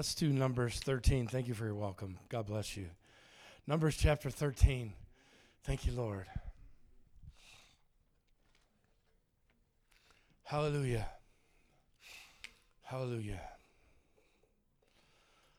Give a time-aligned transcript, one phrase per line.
[0.00, 1.26] Let's do Numbers 13.
[1.26, 2.18] Thank you for your welcome.
[2.30, 2.86] God bless you.
[3.66, 4.94] Numbers chapter 13.
[5.64, 6.24] Thank you, Lord.
[10.44, 11.06] Hallelujah.
[12.80, 13.42] Hallelujah.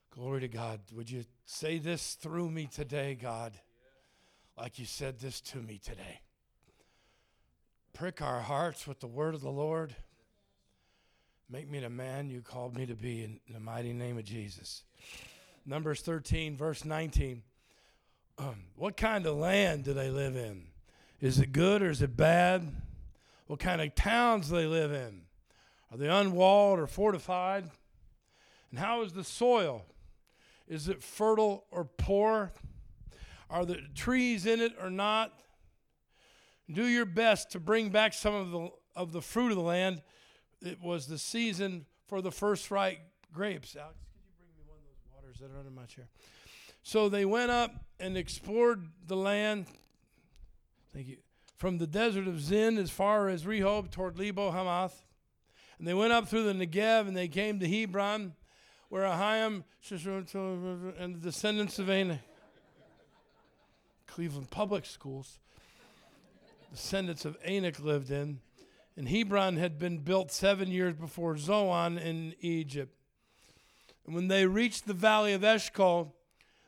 [0.10, 0.80] Glory to God.
[0.96, 3.54] Would you say this through me today, God,
[4.58, 6.22] like you said this to me today?
[7.94, 9.96] Prick our hearts with the word of the Lord.
[11.52, 14.84] Make me the man you called me to be in the mighty name of Jesus.
[15.66, 17.44] Numbers 13, verse 19.
[18.38, 20.68] Um, what kind of land do they live in?
[21.20, 22.74] Is it good or is it bad?
[23.48, 25.24] What kind of towns do they live in?
[25.92, 27.70] Are they unwalled or fortified?
[28.70, 29.84] And how is the soil?
[30.70, 32.54] Is it fertile or poor?
[33.50, 35.34] Are the trees in it or not?
[36.72, 40.02] Do your best to bring back some of the, of the fruit of the land.
[40.62, 43.00] It was the season for the first ripe
[43.34, 43.76] grapes.
[43.76, 46.08] Alex, could you bring me one of those waters that are under my chair?
[46.84, 49.68] So they went up and explored the land.
[50.94, 51.18] Thank you.
[51.58, 55.04] From the desert of Zin as far as Rehob toward Lebo Hamath.
[55.78, 58.34] And they went up through the Negev and they came to Hebron,
[58.90, 59.64] where Ahiman
[61.00, 62.20] and the descendants of Anak,
[64.06, 65.40] Cleveland Public Schools,
[66.72, 68.40] descendants of Anak lived in.
[68.98, 72.96] And Hebron had been built seven years before Zoan in Egypt.
[74.06, 76.16] And when they reached the valley of Eshcol,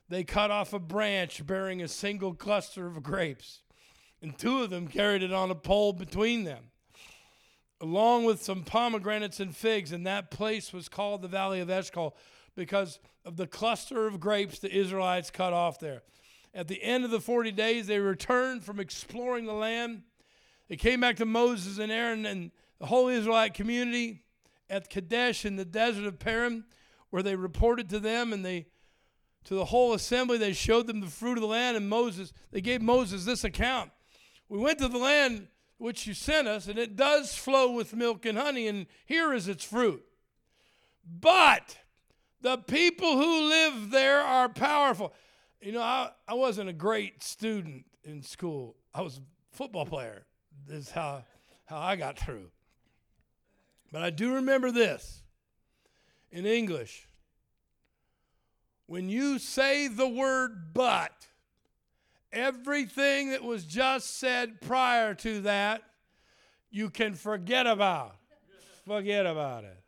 [0.10, 3.62] they cut off a branch bearing a single cluster of grapes,
[4.22, 6.66] and two of them carried it on a pole between them,
[7.82, 9.92] along with some pomegranates and figs.
[9.92, 12.16] And that place was called the Valley of Eshcol
[12.56, 16.04] because of the cluster of grapes the Israelites cut off there.
[16.54, 20.04] At the end of the 40 days, they returned from exploring the land.
[20.74, 24.24] They came back to Moses and Aaron and the whole Israelite community
[24.72, 26.64] at Kadesh in the desert of Paran,
[27.12, 28.66] where they reported to them and they
[29.44, 30.40] to the whole assembly.
[30.40, 33.92] They showed them the fruit of the land, and Moses, they gave Moses this account.
[34.50, 38.26] We went to the land which you sent us, and it does flow with milk
[38.26, 40.04] and honey, and here is its fruit.
[41.08, 41.78] But
[42.42, 45.14] the people who live there are powerful.
[45.62, 48.76] You know, I, I wasn't a great student in school.
[48.92, 49.22] I was a
[49.56, 50.26] football player.
[50.68, 51.24] This is how,
[51.66, 52.50] how I got through.
[53.92, 55.22] But I do remember this
[56.32, 57.08] in English
[58.86, 61.28] when you say the word but,
[62.32, 65.82] everything that was just said prior to that,
[66.70, 68.16] you can forget about.
[68.86, 69.80] Forget about it.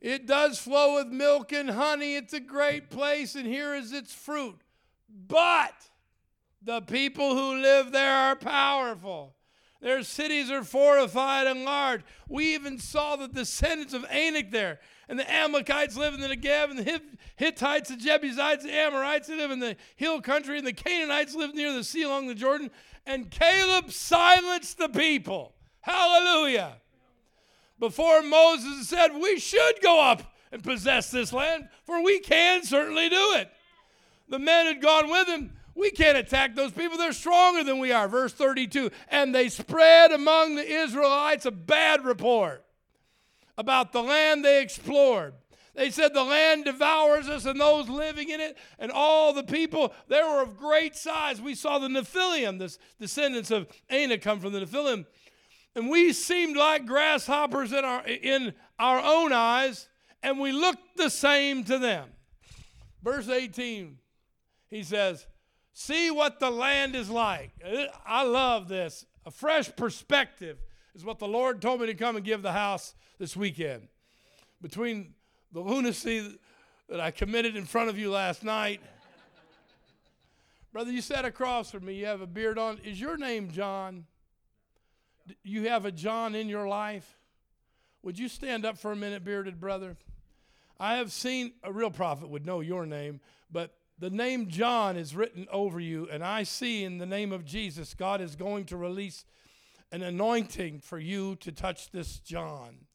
[0.00, 2.16] It does flow with milk and honey.
[2.16, 4.60] It's a great place, and here is its fruit.
[5.08, 5.74] But
[6.64, 9.34] the people who live there are powerful.
[9.80, 12.00] Their cities are fortified and large.
[12.26, 14.80] We even saw the descendants of Anak there.
[15.10, 17.02] And the Amalekites live in the Negev, and the
[17.36, 21.70] Hittites, the Jebusites, the Amorites live in the hill country, and the Canaanites live near
[21.74, 22.70] the sea along the Jordan.
[23.04, 25.54] And Caleb silenced the people.
[25.82, 26.76] Hallelujah.
[27.78, 33.10] Before Moses said, We should go up and possess this land, for we can certainly
[33.10, 33.50] do it.
[34.30, 36.96] The men had gone with him we can't attack those people.
[36.96, 38.08] They're stronger than we are.
[38.08, 42.64] Verse 32 And they spread among the Israelites a bad report
[43.58, 45.34] about the land they explored.
[45.74, 49.92] They said the land devours us and those living in it, and all the people,
[50.06, 51.40] they were of great size.
[51.40, 55.04] We saw the Nephilim, the descendants of Anak come from the Nephilim.
[55.74, 59.88] And we seemed like grasshoppers in our, in our own eyes,
[60.22, 62.10] and we looked the same to them.
[63.02, 63.98] Verse 18,
[64.70, 65.26] he says,
[65.74, 67.50] See what the land is like.
[68.06, 69.04] I love this.
[69.26, 70.58] A fresh perspective
[70.94, 73.88] is what the Lord told me to come and give the house this weekend.
[74.62, 75.14] Between
[75.52, 76.38] the lunacy
[76.88, 78.80] that I committed in front of you last night.
[80.72, 81.94] Brother, you sat across from me.
[81.94, 82.78] You have a beard on.
[82.84, 84.06] Is your name John?
[85.42, 87.18] You have a John in your life?
[88.04, 89.96] Would you stand up for a minute, bearded brother?
[90.78, 93.20] I have seen a real prophet would know your name,
[93.50, 97.44] but the name John is written over you, and I see in the name of
[97.44, 99.24] Jesus, God is going to release
[99.92, 102.86] an anointing for you to touch this John.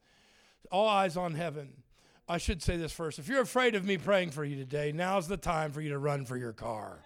[0.71, 1.83] All eyes on heaven.
[2.27, 3.17] I should say this first.
[3.17, 5.97] If you're afraid of me praying for you today, now's the time for you to
[5.97, 6.99] run for your car.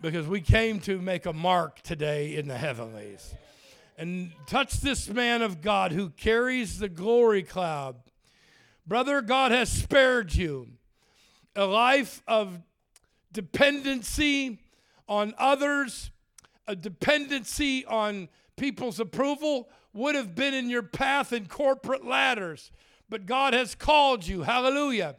[0.00, 3.34] because we came to make a mark today in the heavenlies.
[3.98, 7.96] And touch this man of God who carries the glory cloud.
[8.86, 10.68] Brother, God has spared you
[11.56, 12.60] a life of
[13.32, 14.58] dependency
[15.08, 16.10] on others,
[16.66, 22.70] a dependency on people's approval would have been in your path in corporate ladders.
[23.08, 24.42] but God has called you.
[24.42, 25.16] Hallelujah.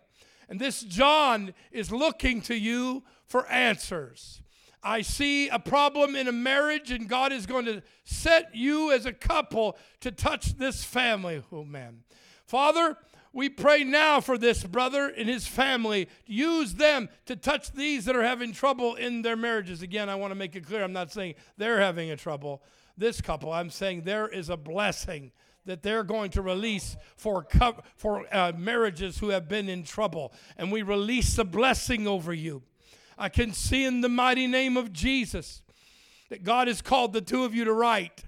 [0.50, 4.42] And this John is looking to you for answers.
[4.84, 9.06] I see a problem in a marriage, and God is going to set you as
[9.06, 11.42] a couple to touch this family.
[11.52, 12.04] Oh, man.
[12.46, 12.96] Father,
[13.36, 16.08] we pray now for this brother and his family.
[16.26, 19.82] Use them to touch these that are having trouble in their marriages.
[19.82, 22.64] Again, I want to make it clear I'm not saying they're having a trouble,
[22.98, 23.52] this couple.
[23.52, 25.34] I'm saying there is a blessing
[25.66, 30.32] that they're going to release for, co- for uh, marriages who have been in trouble.
[30.56, 32.64] And we release the blessing over you.
[33.18, 35.62] I can see in the mighty name of Jesus
[36.30, 38.24] that God has called the two of you to write.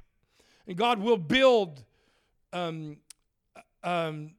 [0.68, 1.86] And God will build
[2.52, 2.98] um,
[3.86, 4.32] um,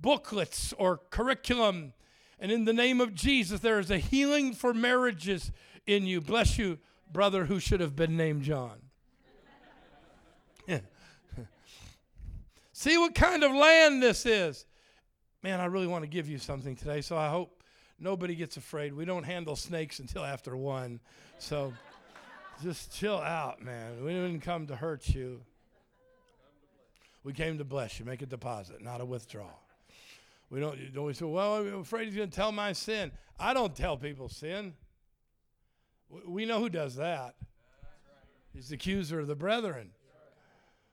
[0.00, 1.92] booklets or curriculum.
[2.38, 5.52] And in the name of Jesus, there is a healing for marriages
[5.86, 6.20] in you.
[6.20, 6.78] Bless you,
[7.12, 8.78] brother who should have been named John.
[12.72, 14.66] See what kind of land this is.
[15.42, 17.62] Man, I really want to give you something today, so I hope
[17.98, 18.94] nobody gets afraid.
[18.94, 21.00] We don't handle snakes until after one.
[21.38, 21.72] So
[22.62, 24.04] just chill out, man.
[24.04, 25.40] We didn't come to hurt you.
[27.24, 28.04] We came to bless you.
[28.04, 29.60] Make a deposit, not a withdrawal.
[30.50, 33.10] We don't, we say, well, I'm afraid he's going to tell my sin.
[33.38, 34.74] I don't tell people sin.
[36.26, 37.34] We know who does that.
[38.52, 39.90] He's the accuser of the brethren.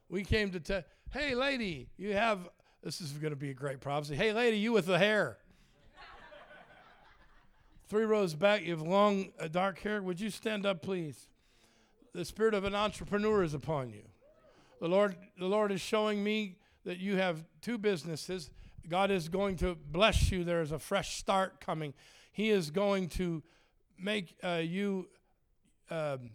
[0.09, 2.49] We came to tell, hey, lady, you have,
[2.83, 4.15] this is going to be a great prophecy.
[4.15, 5.37] Hey, lady, you with the hair.
[7.87, 10.01] Three rows back, you have long, uh, dark hair.
[10.01, 11.27] Would you stand up, please?
[12.13, 14.03] The spirit of an entrepreneur is upon you.
[14.79, 16.55] The Lord, the Lord is showing me
[16.85, 18.49] that you have two businesses.
[18.89, 20.43] God is going to bless you.
[20.43, 21.93] There is a fresh start coming.
[22.31, 23.43] He is going to
[23.99, 25.07] make uh, you
[25.89, 26.31] um,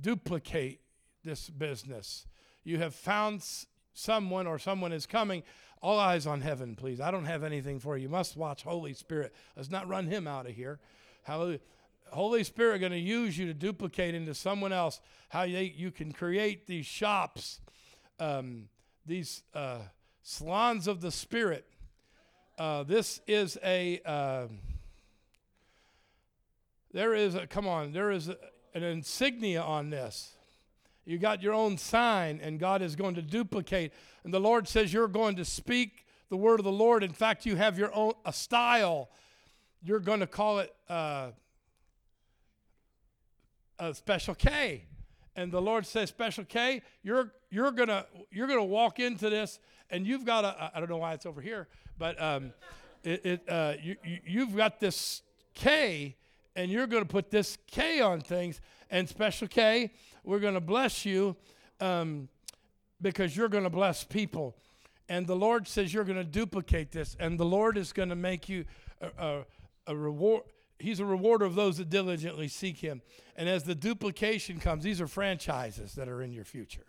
[0.00, 0.80] duplicate
[1.24, 2.26] this business.
[2.64, 3.44] You have found
[3.92, 5.42] someone, or someone is coming.
[5.82, 7.00] All eyes on heaven, please.
[7.00, 8.04] I don't have anything for you.
[8.04, 9.34] You must watch Holy Spirit.
[9.56, 10.78] Let's not run him out of here.
[11.22, 11.60] Hallelujah.
[12.12, 16.12] Holy Spirit going to use you to duplicate into someone else how you, you can
[16.12, 17.60] create these shops,
[18.18, 18.68] um,
[19.06, 19.78] these uh,
[20.22, 21.66] salons of the Spirit.
[22.60, 24.46] Uh, this is a, uh,
[26.92, 28.36] there is a, come on, there is a,
[28.74, 30.34] an insignia on this.
[31.06, 33.94] You got your own sign, and God is going to duplicate.
[34.24, 37.02] And the Lord says you're going to speak the word of the Lord.
[37.02, 39.08] In fact, you have your own a style.
[39.82, 41.30] You're going to call it uh,
[43.78, 44.84] a special K.
[45.40, 49.58] And the Lord says, "Special K, you're you're gonna you're gonna walk into this,
[49.88, 51.66] and you've got a I don't know why it's over here,
[51.96, 52.52] but um,
[53.02, 55.22] it, it uh, you, you you've got this
[55.54, 56.14] K,
[56.56, 58.60] and you're gonna put this K on things,
[58.90, 59.92] and Special K,
[60.24, 61.34] we're gonna bless you,
[61.80, 62.28] um,
[63.00, 64.58] because you're gonna bless people."
[65.08, 68.66] And the Lord says you're to duplicate this, and the Lord is to make you
[69.00, 69.44] a, a,
[69.86, 70.42] a reward.
[70.80, 73.02] He's a rewarder of those that diligently seek Him.
[73.36, 76.86] And as the duplication comes, these are franchises that are in your future.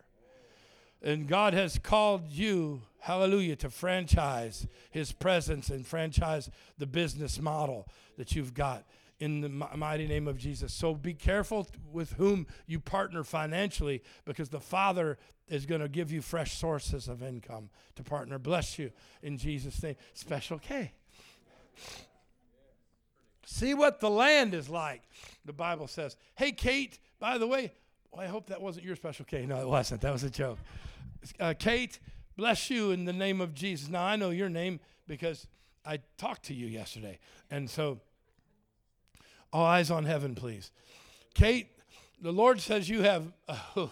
[1.04, 7.88] And God has called you, hallelujah, to franchise His presence and franchise the business model
[8.18, 8.86] that you've got
[9.20, 10.74] in the mighty name of Jesus.
[10.74, 15.18] So be careful with whom you partner financially because the Father
[15.48, 18.40] is going to give you fresh sources of income to partner.
[18.40, 18.92] Bless you
[19.22, 19.96] in Jesus' name.
[20.14, 20.94] Special K.
[23.46, 25.02] See what the land is like,
[25.46, 26.16] the Bible says.
[26.36, 27.72] Hey, Kate, by the way,
[28.12, 29.46] well, I hope that wasn't your special K.
[29.46, 30.02] No, it wasn't.
[30.02, 30.60] That was a joke.
[31.40, 32.00] Uh, Kate,
[32.36, 33.90] bless you in the name of Jesus.
[33.90, 35.48] Now, I know your name because
[35.86, 37.20] I talked to you yesterday.
[37.50, 38.00] And so,
[39.54, 40.72] all eyes on heaven, please.
[41.34, 41.70] Kate,
[42.22, 43.58] the Lord says you have, uh,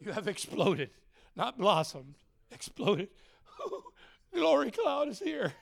[0.00, 0.90] you have exploded,
[1.36, 2.14] not blossomed,
[2.50, 3.08] exploded.
[4.34, 5.52] Glory cloud is here.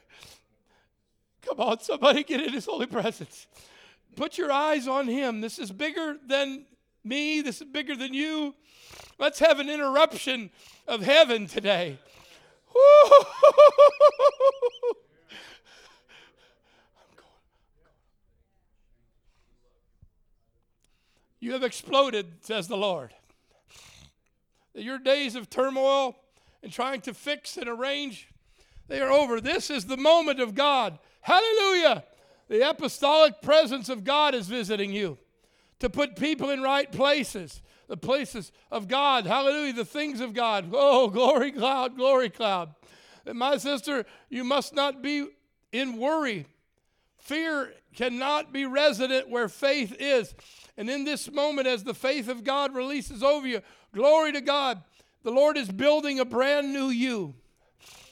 [1.48, 3.46] Come on, somebody get in his holy presence.
[4.16, 5.40] Put your eyes on him.
[5.40, 6.66] This is bigger than
[7.04, 7.40] me.
[7.40, 8.54] This is bigger than you.
[9.18, 10.50] Let's have an interruption
[10.86, 11.98] of heaven today.
[21.40, 23.14] You have exploded, says the Lord.
[24.74, 26.16] Your days of turmoil
[26.62, 28.28] and trying to fix and arrange,
[28.88, 29.40] they are over.
[29.40, 30.98] This is the moment of God.
[31.28, 32.04] Hallelujah.
[32.48, 35.18] The apostolic presence of God is visiting you
[35.78, 39.26] to put people in right places, the places of God.
[39.26, 39.74] Hallelujah.
[39.74, 40.70] The things of God.
[40.72, 42.74] Oh, glory cloud, glory cloud.
[43.26, 45.26] And my sister, you must not be
[45.70, 46.46] in worry.
[47.18, 50.34] Fear cannot be resident where faith is.
[50.78, 53.60] And in this moment, as the faith of God releases over you,
[53.92, 54.82] glory to God,
[55.24, 57.34] the Lord is building a brand new you.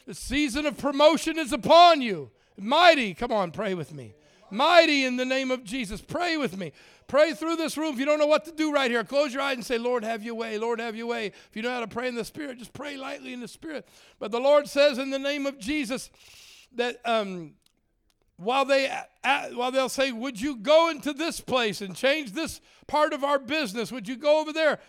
[0.07, 2.31] The season of promotion is upon you.
[2.59, 4.15] Mighty, come on, pray with me.
[4.51, 6.01] Mighty in the name of Jesus.
[6.01, 6.73] Pray with me.
[7.09, 7.95] Pray through this room.
[7.95, 10.05] If you don't know what to do right here, close your eyes and say, Lord,
[10.05, 10.59] have your way.
[10.59, 11.27] Lord, have your way.
[11.27, 13.87] If you know how to pray in the Spirit, just pray lightly in the Spirit.
[14.19, 16.11] But the Lord says in the name of Jesus
[16.75, 17.55] that um,
[18.37, 18.89] while they
[19.25, 23.25] uh, while they'll say, "Would you go into this place and change this part of
[23.25, 23.93] our business?
[23.93, 24.81] Would you go over there?"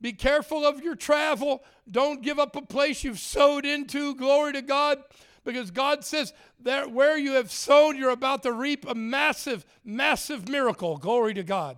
[0.00, 1.62] Be careful of your travel.
[1.88, 4.16] Don't give up a place you've sowed into.
[4.16, 5.00] Glory to God.
[5.44, 10.48] Because God says that where you have sown, you're about to reap a massive, massive
[10.48, 10.96] miracle.
[10.96, 11.76] Glory to God.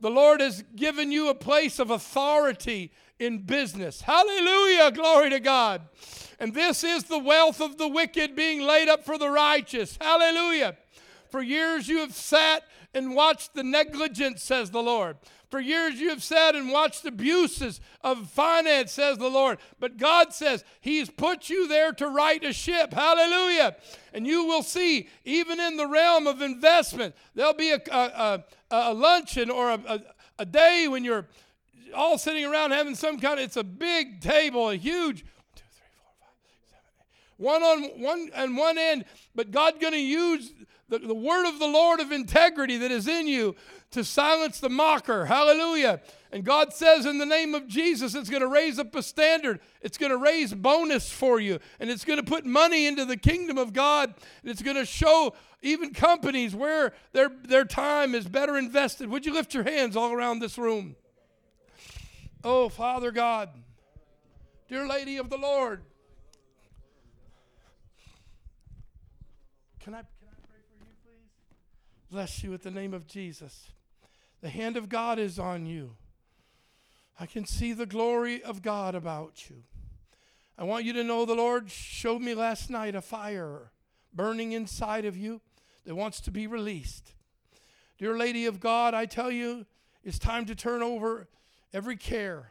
[0.00, 4.02] The Lord has given you a place of authority in business.
[4.02, 4.90] Hallelujah.
[4.92, 5.82] Glory to God.
[6.38, 9.96] And this is the wealth of the wicked being laid up for the righteous.
[10.00, 10.76] Hallelujah.
[11.30, 15.16] For years you have sat and watched the negligence, says the Lord.
[15.48, 19.58] For years you have sat and watched abuses of finance, says the Lord.
[19.78, 22.92] But God says He's put you there to right a ship.
[22.92, 23.76] Hallelujah.
[24.12, 28.44] And you will see, even in the realm of investment, there'll be a, a, a,
[28.70, 30.02] a luncheon or a,
[30.38, 31.26] a day when you're
[31.94, 35.24] all sitting around having some kind of, it's a big table, a huge
[37.36, 40.52] one on one and one end, but God's going to use
[40.88, 43.56] the, the word of the Lord of integrity that is in you
[43.90, 45.26] to silence the mocker.
[45.26, 46.00] Hallelujah.
[46.32, 49.60] And God says in the name of Jesus, it's going to raise up a standard.
[49.80, 51.58] It's going to raise bonus for you.
[51.80, 54.14] And it's going to put money into the kingdom of God.
[54.42, 59.08] And it's going to show even companies where their, their time is better invested.
[59.08, 60.96] Would you lift your hands all around this room?
[62.44, 63.48] Oh, Father God,
[64.68, 65.82] dear lady of the Lord.
[69.80, 71.30] Can I, can I pray for you, please?
[72.10, 73.72] Bless you with the name of Jesus.
[74.40, 75.96] The hand of God is on you.
[77.18, 79.64] I can see the glory of God about you.
[80.56, 83.72] I want you to know the Lord showed me last night a fire
[84.14, 85.40] burning inside of you
[85.84, 87.14] that wants to be released.
[87.98, 89.66] Dear Lady of God, I tell you,
[90.04, 91.28] it's time to turn over
[91.72, 92.50] every care,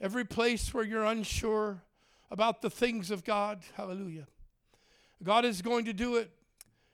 [0.00, 1.82] every place where you're unsure
[2.30, 3.60] about the things of God.
[3.74, 4.26] Hallelujah.
[5.22, 6.30] God is going to do it.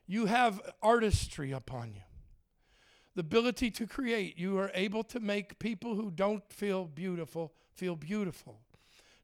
[0.07, 2.03] You have artistry upon you,
[3.15, 4.39] the ability to create.
[4.39, 8.61] You are able to make people who don't feel beautiful feel beautiful.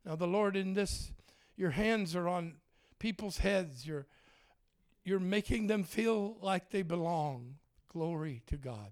[0.04, 1.12] Now, the Lord, in this,
[1.56, 2.54] your hands are on
[2.98, 3.86] people's heads.
[3.86, 4.06] You're,
[5.04, 7.56] you're making them feel like they belong.
[7.92, 8.90] Glory to God.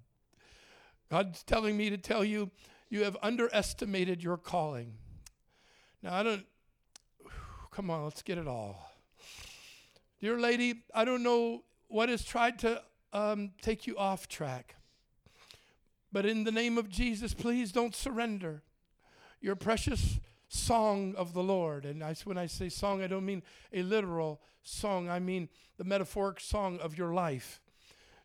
[1.11, 2.50] God's telling me to tell you,
[2.88, 4.95] you have underestimated your calling.
[6.02, 6.47] Now, I don't,
[7.71, 8.93] come on, let's get it all.
[10.21, 14.76] Dear lady, I don't know what has tried to um, take you off track.
[16.12, 18.62] But in the name of Jesus, please don't surrender
[19.40, 21.85] your precious song of the Lord.
[21.85, 25.85] And I, when I say song, I don't mean a literal song, I mean the
[25.85, 27.61] metaphoric song of your life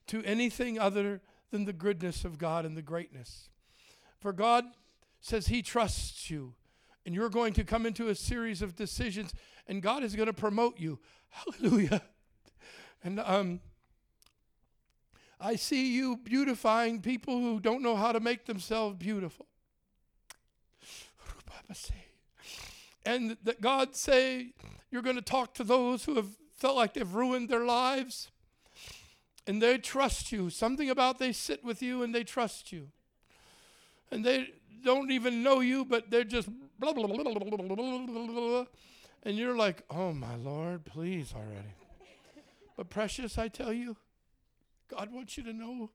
[0.08, 3.50] to anything other than the goodness of God and the greatness.
[4.20, 4.66] For God
[5.20, 6.54] says He trusts you,
[7.06, 9.34] and you're going to come into a series of decisions,
[9.68, 11.00] and God is going to promote you.
[11.30, 12.02] Hallelujah.
[13.04, 13.60] And um,
[15.40, 19.48] I see you beautifying people who don't know how to make themselves beautiful.
[23.06, 24.54] And that God say
[24.92, 26.28] you're going to talk to those who have
[26.58, 28.30] felt like they've ruined their lives
[29.48, 30.50] and they trust you.
[30.50, 32.90] Something about they sit with you and they trust you.
[34.12, 34.50] And they
[34.84, 38.26] don't even know you, but they're just blah, blah, blah, blah, blah, blah, blah, blah,
[38.28, 38.66] blah.
[39.24, 41.74] and you're like, oh my Lord, please already.
[42.82, 43.96] But precious, I tell you,
[44.90, 45.92] God wants you to know.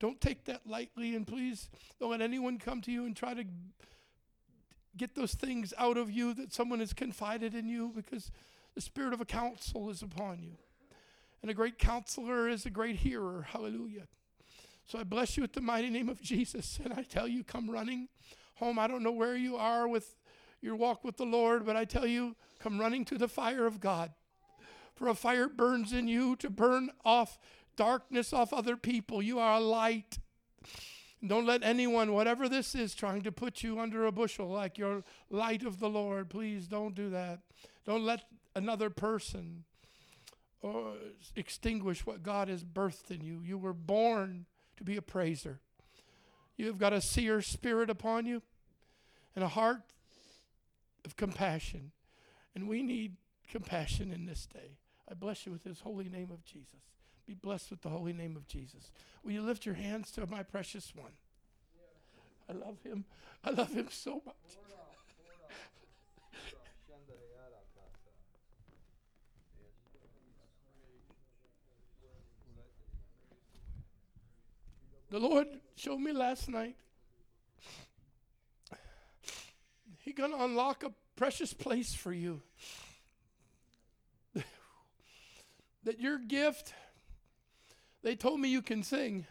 [0.00, 1.68] Don't take that lightly, and please
[2.00, 3.44] don't let anyone come to you and try to
[4.96, 8.30] get those things out of you that someone has confided in you because
[8.74, 10.52] the spirit of a counsel is upon you.
[11.42, 13.46] And a great counselor is a great hearer.
[13.50, 14.08] Hallelujah.
[14.86, 16.80] So I bless you with the mighty name of Jesus.
[16.84, 18.08] And I tell you, come running
[18.54, 18.78] home.
[18.78, 20.16] I don't know where you are with
[20.62, 23.78] your walk with the Lord, but I tell you, come running to the fire of
[23.78, 24.10] God.
[24.94, 27.38] For a fire burns in you to burn off
[27.76, 29.22] darkness off other people.
[29.22, 30.18] You are a light.
[31.24, 35.04] Don't let anyone, whatever this is, trying to put you under a bushel like your
[35.30, 36.28] light of the Lord.
[36.28, 37.40] Please don't do that.
[37.84, 39.64] Don't let another person
[40.60, 40.94] or
[41.34, 43.40] extinguish what God has birthed in you.
[43.44, 44.46] You were born
[44.76, 45.60] to be a praiser.
[46.56, 48.42] You've got a seer spirit upon you
[49.34, 49.82] and a heart
[51.04, 51.92] of compassion.
[52.54, 53.16] And we need
[53.48, 54.78] compassion in this day.
[55.12, 56.80] I bless you with his holy name of Jesus.
[57.26, 58.90] Be blessed with the holy name of Jesus.
[59.22, 61.12] Will you lift your hands to my precious one?
[62.48, 63.04] I love him.
[63.44, 64.34] I love him so much.
[75.10, 76.74] the Lord showed me last night.
[79.98, 82.40] He's going to unlock a precious place for you
[85.84, 86.74] that your gift,
[88.02, 89.26] they told me you can sing,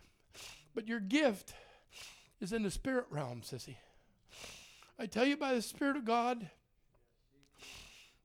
[0.74, 1.54] but your gift
[2.40, 3.76] is in the spirit realm, sissy.
[5.02, 6.48] I tell you by the Spirit of God,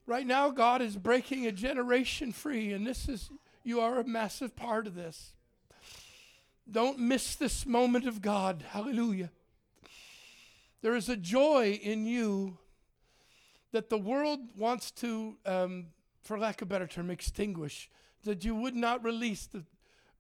[0.07, 3.31] right now God is breaking a generation free, and this is,
[3.65, 5.33] you are a massive part of this.
[6.71, 8.63] Don't miss this moment of God.
[8.71, 9.31] Hallelujah.
[10.83, 12.59] There is a joy in you
[13.73, 15.87] that the world wants to, um,
[16.23, 17.89] for lack of a better term, extinguish,
[18.27, 19.65] that you would not release the,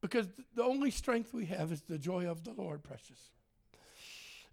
[0.00, 3.30] because the only strength we have is the joy of the Lord, precious.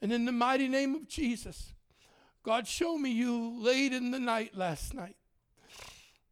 [0.02, 1.74] And in the mighty name of Jesus,
[2.44, 5.16] God showed me you late in the night last night.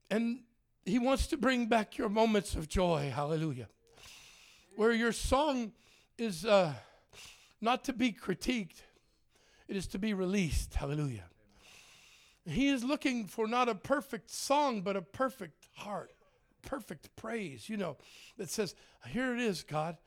[0.10, 0.42] And
[0.86, 3.12] He wants to bring back your moments of joy.
[3.16, 3.70] Hallelujah.
[4.76, 5.72] Where your song
[6.18, 6.74] is uh,
[7.62, 8.82] not to be critiqued,
[9.68, 10.74] it is to be released.
[10.74, 11.24] Hallelujah.
[12.46, 16.12] He is looking for not a perfect song, but a perfect heart,
[16.62, 17.98] perfect praise, you know,
[18.38, 18.76] that says,
[19.08, 19.98] Here it is, God.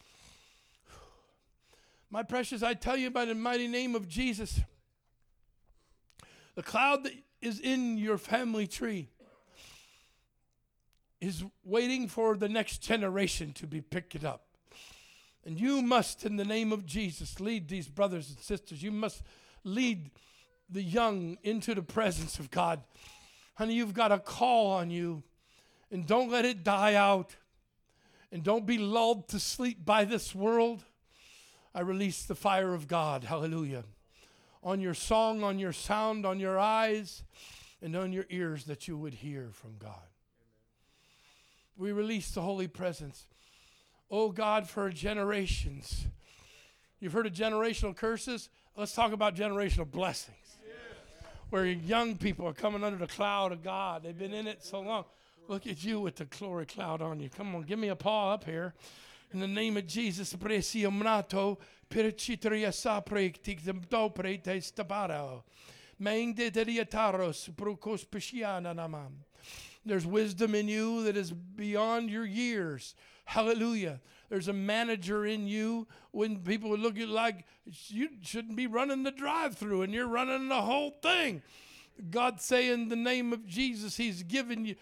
[2.11, 4.61] My precious, I tell you by the mighty name of Jesus,
[6.55, 9.09] the cloud that is in your family tree
[11.21, 14.45] is waiting for the next generation to be picked up.
[15.45, 18.83] And you must, in the name of Jesus, lead these brothers and sisters.
[18.83, 19.23] You must
[19.63, 20.11] lead
[20.71, 22.83] the young into the presence of God.
[23.57, 25.23] Honey, you've got a call on you,
[25.91, 27.37] and don't let it die out.
[28.33, 30.83] And don't be lulled to sleep by this world.
[31.73, 33.25] I release the fire of God.
[33.25, 33.85] Hallelujah
[34.65, 37.23] on your song, on your sound, on your eyes,
[37.83, 40.09] and on your ears that you would hear from God.
[41.77, 43.27] We release the holy presence.
[44.11, 46.07] Oh God, for generations.
[46.99, 48.49] You've heard of generational curses?
[48.75, 50.39] Let's talk about generational blessings.
[51.51, 54.03] Where young people are coming under the cloud of God.
[54.03, 55.05] They've been in it so long.
[55.47, 57.29] Look at you with the glory cloud on you.
[57.29, 58.73] Come on, give me a paw up here.
[59.33, 61.59] In the name of Jesus, presiomnato,
[61.91, 65.43] percitria sapre, tictum dopre te stabaro.
[66.01, 69.11] Mengde deriataros, brucos pisciana namam.
[69.85, 72.95] There's wisdom in you that is beyond your years.
[73.27, 74.01] Hallelujah.
[74.31, 77.45] There's a manager in you when people would look at you like
[77.89, 81.43] you shouldn't be running the drive through and you're running the whole thing.
[82.11, 84.75] God say in the name of Jesus, He's given you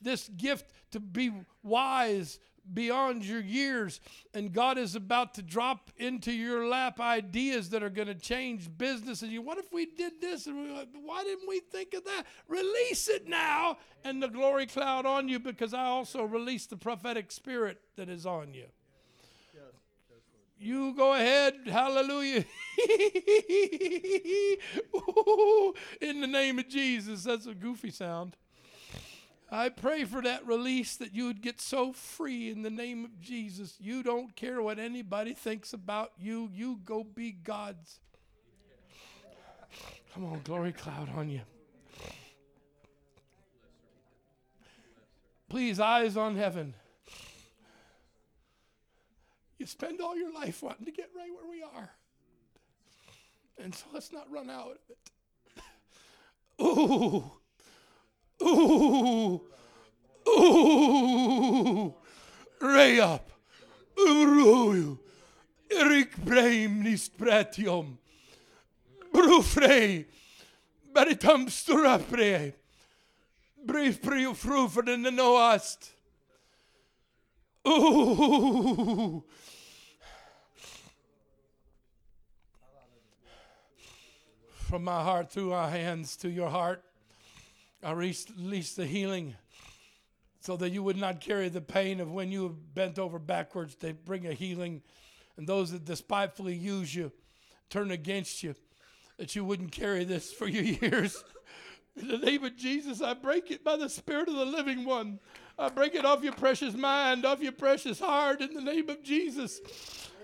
[0.00, 2.38] this gift to be wise
[2.72, 4.00] beyond your years.
[4.34, 8.70] And God is about to drop into your lap ideas that are going to change
[8.76, 9.22] business.
[9.22, 10.46] And you, what if we did this?
[10.46, 10.68] And we,
[11.04, 12.24] why didn't we think of that?
[12.48, 17.32] Release it now and the glory cloud on you because I also release the prophetic
[17.32, 18.66] spirit that is on you.
[20.62, 22.44] You go ahead, hallelujah.
[26.00, 27.24] in the name of Jesus.
[27.24, 28.36] That's a goofy sound.
[29.50, 33.20] I pray for that release that you would get so free in the name of
[33.20, 33.74] Jesus.
[33.80, 36.48] You don't care what anybody thinks about you.
[36.54, 37.98] You go be God's.
[40.14, 41.40] Come on, glory cloud on you.
[45.48, 46.74] Please, eyes on heaven.
[49.62, 51.88] You spend all your life wanting to get right where we are.
[53.62, 54.98] And so let's not run out of it.
[56.60, 57.30] Ooh.
[58.42, 59.40] Ooh.
[60.28, 61.94] Ooh.
[62.60, 63.30] Ray up.
[63.96, 64.98] Uruju.
[65.70, 67.98] Erik Breim nist bretium.
[69.14, 70.06] Brufrei.
[70.92, 72.54] Beritam sturapre.
[73.64, 75.92] Brief prio frufer den noast.
[77.68, 79.22] Ooh.
[84.72, 86.82] From my heart through our hands to your heart.
[87.82, 89.34] I release the healing
[90.40, 93.74] so that you would not carry the pain of when you bent over backwards.
[93.74, 94.80] They bring a healing.
[95.36, 97.12] And those that despitefully use you,
[97.68, 98.54] turn against you,
[99.18, 101.22] that you wouldn't carry this for your years.
[101.94, 105.20] In the name of Jesus, I break it by the Spirit of the living one.
[105.58, 109.02] I break it off your precious mind, off your precious heart in the name of
[109.02, 109.60] Jesus.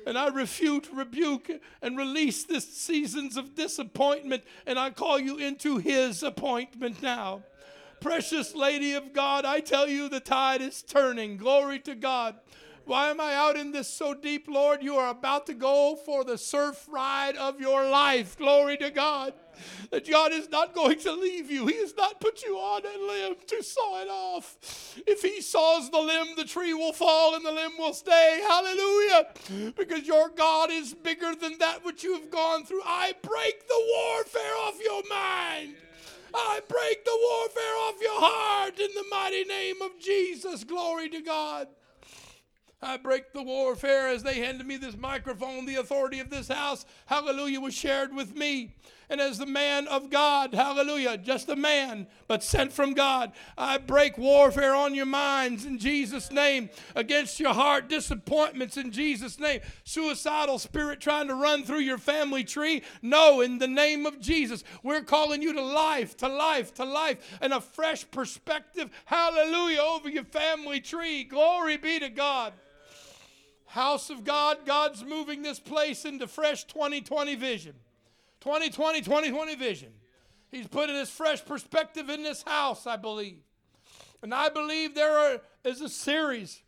[0.09, 1.51] And I refute, rebuke,
[1.83, 7.43] and release this seasons of disappointment, and I call you into his appointment now.
[8.01, 11.37] Precious lady of God, I tell you the tide is turning.
[11.37, 12.37] Glory to God.
[12.89, 14.83] Why am I out in this so deep, Lord?
[14.83, 18.39] You are about to go for the surf ride of your life.
[18.39, 19.35] Glory to God.
[19.91, 21.67] That God is not going to leave you.
[21.67, 24.97] He has not put you on a limb to saw it off.
[25.07, 28.43] If He saws the limb, the tree will fall and the limb will stay.
[28.49, 29.73] Hallelujah.
[29.77, 32.85] Because your God is bigger than that which you have gone through.
[32.87, 35.75] I break the warfare off your mind.
[36.33, 40.65] I break the warfare off your heart in the mighty name of Jesus.
[40.65, 41.69] Glory to God.
[42.81, 45.67] I break the warfare as they handed me this microphone.
[45.67, 48.77] The authority of this house, hallelujah, was shared with me.
[49.11, 53.79] And as the man of God, hallelujah, just a man, but sent from God, I
[53.79, 59.61] break warfare on your minds in Jesus' name, against your heart, disappointments in Jesus' name,
[59.83, 62.83] suicidal spirit trying to run through your family tree.
[63.01, 67.39] No, in the name of Jesus, we're calling you to life, to life, to life,
[67.41, 71.25] and a fresh perspective, hallelujah, over your family tree.
[71.25, 72.53] Glory be to God.
[73.69, 77.75] House of God, God's moving this place into fresh 2020 vision.
[78.41, 79.91] 2020, 2020 vision.
[80.51, 83.41] He's putting this fresh perspective in this house, I believe.
[84.23, 86.63] And I believe there are, is a series.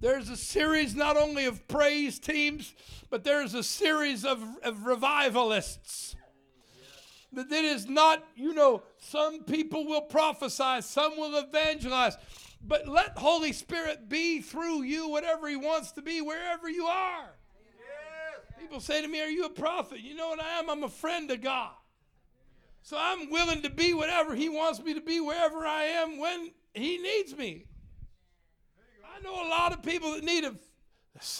[0.00, 2.74] There's a series not only of praise teams,
[3.08, 6.14] but there's a series of, of revivalists.
[7.32, 12.16] That it is not, you know, some people will prophesy, some will evangelize,
[12.66, 17.30] but let Holy Spirit be through you whatever He wants to be wherever you are.
[18.58, 20.00] People say to me, Are you a prophet?
[20.00, 20.70] You know what I am?
[20.70, 21.72] I'm a friend of God.
[22.82, 26.50] So I'm willing to be whatever He wants me to be wherever I am when
[26.72, 27.66] He needs me.
[29.04, 30.54] I know a lot of people that need a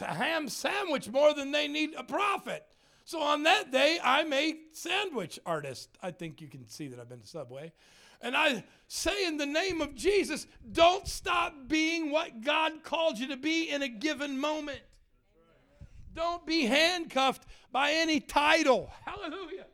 [0.05, 2.65] ham sandwich more than they need a prophet.
[3.05, 5.91] So on that day, I'm a sandwich artist.
[6.03, 7.73] I think you can see that I've been to Subway.
[8.21, 13.29] And I say in the name of Jesus, don't stop being what God called you
[13.29, 14.81] to be in a given moment.
[16.15, 18.91] Don't be handcuffed by any title.
[19.05, 19.67] Hallelujah.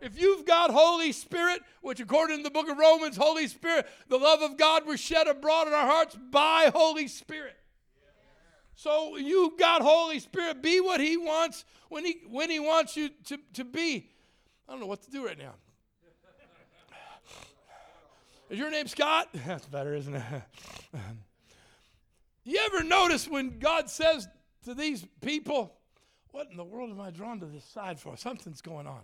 [0.00, 4.18] If you've got Holy Spirit, which according to the book of Romans, Holy Spirit, the
[4.18, 7.56] love of God was shed abroad in our hearts by Holy Spirit.
[8.76, 10.62] So you got Holy Spirit.
[10.62, 14.08] Be what He wants when He when He wants you to, to be.
[14.68, 15.54] I don't know what to do right now.
[18.50, 19.28] Is your name Scott?
[19.46, 20.22] That's better, isn't it?
[22.44, 24.26] you ever notice when God says
[24.64, 25.74] to these people,
[26.30, 28.16] what in the world am I drawn to this side for?
[28.16, 29.00] Something's going on.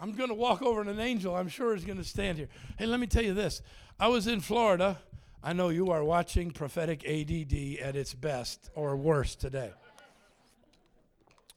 [0.00, 2.48] I'm going to walk over and an angel, I'm sure, is going to stand here.
[2.78, 3.62] Hey, let me tell you this.
[3.98, 4.98] I was in Florida.
[5.42, 9.72] I know you are watching prophetic ADD at its best or worst today.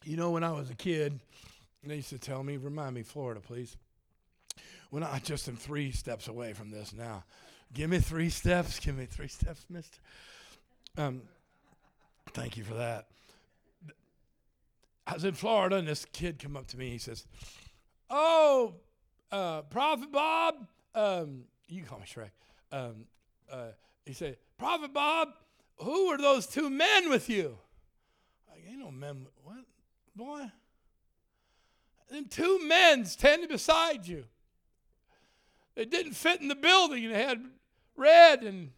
[0.03, 1.19] You know, when I was a kid,
[1.83, 3.77] they used to tell me, remind me, Florida, please.
[4.89, 7.23] When I just am three steps away from this now.
[7.73, 8.79] Give me three steps.
[8.79, 9.99] Give me three steps, mister.
[10.97, 11.21] Um,
[12.31, 13.07] thank you for that.
[15.05, 16.89] I was in Florida, and this kid come up to me.
[16.89, 17.25] He says,
[18.09, 18.75] "Oh,
[19.31, 22.31] uh, Prophet Bob, um, you call me Shrek."
[22.71, 23.05] Um,
[23.51, 23.71] uh,
[24.05, 25.29] he said, "Prophet Bob,
[25.77, 27.57] who are those two men with you?"
[28.51, 29.27] I ain't no men.
[29.43, 29.65] What,
[30.15, 30.51] boy?
[32.09, 34.25] Them two men standing beside you.
[35.77, 37.03] They didn't fit in the building.
[37.03, 37.39] It had
[37.95, 38.71] red and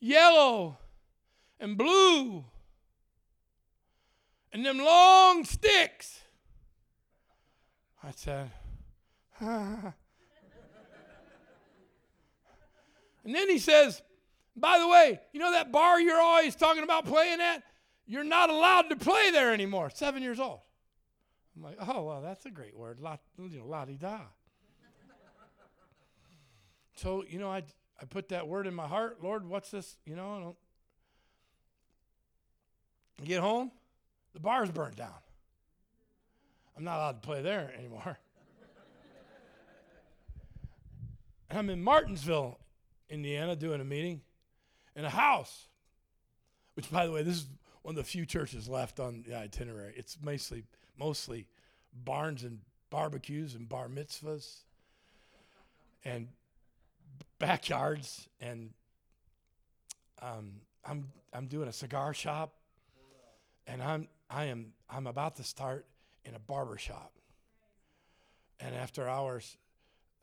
[0.00, 0.78] yellow
[1.60, 2.46] and blue
[4.50, 6.18] and them long sticks.
[8.02, 8.50] I said,
[9.40, 9.92] and
[13.24, 14.00] then he says,
[14.56, 17.62] by the way, you know that bar you're always talking about playing at?
[18.06, 19.90] You're not allowed to play there anymore.
[19.90, 20.60] Seven years old.
[21.54, 22.98] I'm like, oh, well, that's a great word.
[22.98, 24.20] La, you know, la-di-da.
[26.98, 27.62] So, you know, I,
[28.00, 29.18] I put that word in my heart.
[29.22, 29.96] Lord, what's this?
[30.04, 30.56] You know, I don't.
[33.24, 33.72] Get home.
[34.34, 35.14] The bar's burnt down.
[36.76, 38.18] I'm not allowed to play there anymore.
[41.50, 42.60] and I'm in Martinsville,
[43.08, 44.20] Indiana, doing a meeting
[44.94, 45.66] in a house,
[46.74, 47.46] which, by the way, this is
[47.82, 49.94] one of the few churches left on the itinerary.
[49.96, 50.62] It's mostly,
[50.96, 51.48] mostly
[52.04, 54.62] barns and barbecues and bar mitzvahs
[56.04, 56.28] and
[57.38, 58.28] backyards.
[58.40, 58.70] And
[60.20, 60.52] um,
[60.84, 62.54] I'm, I'm doing a cigar shop,
[63.66, 65.86] and I'm I am I'm about to start
[66.24, 67.12] in a barber shop.
[68.60, 69.56] And after hours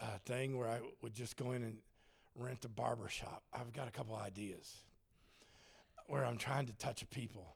[0.02, 1.78] uh, thing where I would just go in and
[2.36, 3.44] rent a barber shop.
[3.54, 4.82] I've got a couple ideas
[6.08, 7.56] where I'm trying to touch people.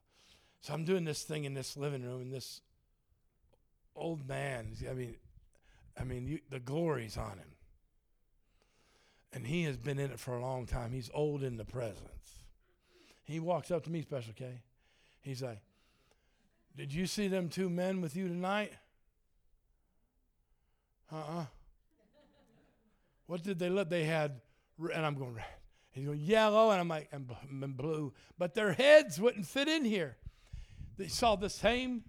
[0.61, 2.61] So I'm doing this thing in this living room, and this
[3.95, 4.73] old man.
[4.89, 5.15] I mean,
[5.99, 7.51] I mean, you, the glory's on him,
[9.33, 10.91] and he has been in it for a long time.
[10.91, 11.99] He's old in the presence.
[13.23, 14.61] He walks up to me, Special K.
[15.21, 15.61] He's like,
[16.75, 18.73] Did you see them two men with you tonight?
[21.11, 21.45] Uh uh
[23.27, 23.89] What did they look?
[23.89, 24.41] They had,
[24.93, 25.45] and I'm going, red.
[25.91, 26.71] He's going, Yellow.
[26.71, 28.13] And I'm like, and blue.
[28.37, 30.17] But their heads wouldn't fit in here.
[30.97, 32.03] They saw the same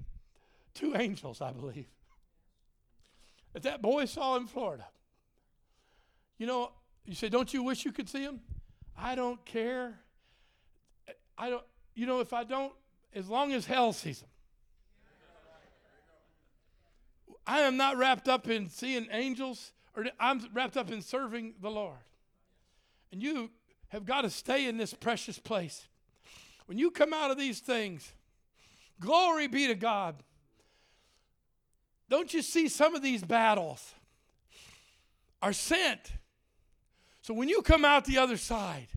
[0.75, 1.87] two angels, I believe,
[3.53, 4.87] that that boy saw in Florida.
[6.39, 6.73] You know,
[7.05, 8.41] you say, Don't you wish you could see them?
[8.97, 9.99] I don't care.
[11.37, 12.73] I don't, you know, if I don't,
[13.15, 14.29] as long as hell sees them.
[17.47, 21.71] I am not wrapped up in seeing angels, or I'm wrapped up in serving the
[21.71, 21.97] Lord.
[23.11, 23.51] And you
[23.89, 25.89] have got to stay in this precious place.
[26.67, 28.13] When you come out of these things,
[29.01, 30.15] glory be to God.
[32.09, 33.95] Don't you see some of these battles
[35.43, 36.13] are sent?
[37.23, 38.89] So when you come out the other side,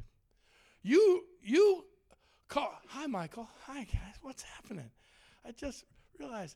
[0.81, 1.85] you you
[2.47, 3.49] call hi Michael.
[3.65, 4.89] Hi guys, what's happening?
[5.45, 5.83] I just
[6.19, 6.55] realized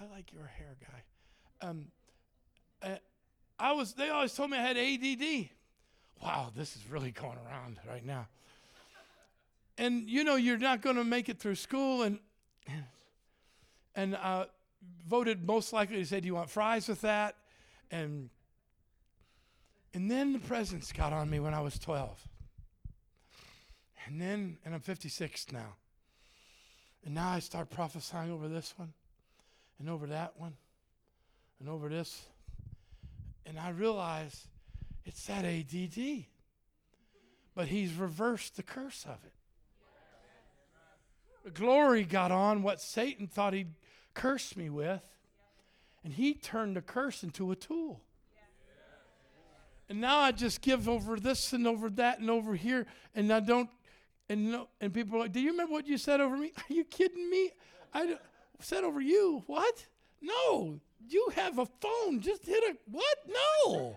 [0.00, 1.68] I like your hair guy.
[1.68, 1.86] Um
[2.82, 2.96] uh,
[3.58, 5.48] I was they always told me I had ADD.
[6.22, 8.28] Wow, this is really going around right now.
[9.76, 12.18] And you know you're not going to make it through school and
[13.94, 14.46] and uh,
[15.08, 17.36] voted most likely to say, "Do you want fries with that?"
[17.90, 18.30] And
[19.94, 22.18] and then the presence got on me when I was 12.
[24.06, 25.76] And then, and I'm 56 now.
[27.04, 28.92] And now I start prophesying over this one,
[29.78, 30.54] and over that one,
[31.60, 32.22] and over this.
[33.46, 34.46] And I realize
[35.04, 36.24] it's that ADD.
[37.54, 39.32] But he's reversed the curse of it.
[41.44, 43.74] The glory got on what Satan thought he'd
[44.14, 45.02] curse me with,
[46.04, 48.02] and he turned the curse into a tool.
[49.88, 53.40] And now I just give over this and over that and over here, and I
[53.40, 53.70] don't.
[54.28, 56.52] And no, and people are like, "Do you remember what you said over me?
[56.56, 57.50] Are you kidding me?
[57.94, 58.18] I
[58.60, 59.42] said over you.
[59.46, 59.86] What?
[60.20, 62.20] No, you have a phone.
[62.20, 63.16] Just hit a what?
[63.64, 63.96] No."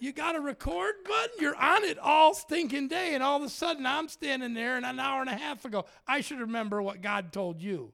[0.00, 1.36] You got a record button?
[1.40, 4.86] You're on it all stinking day, and all of a sudden I'm standing there, and
[4.86, 7.92] an hour and a half ago, I should remember what God told you.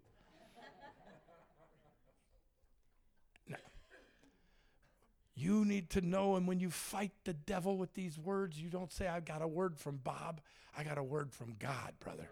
[5.45, 8.91] You need to know, and when you fight the devil with these words, you don't
[8.91, 10.41] say, I got a word from Bob.
[10.75, 12.31] I got a word from God, brother.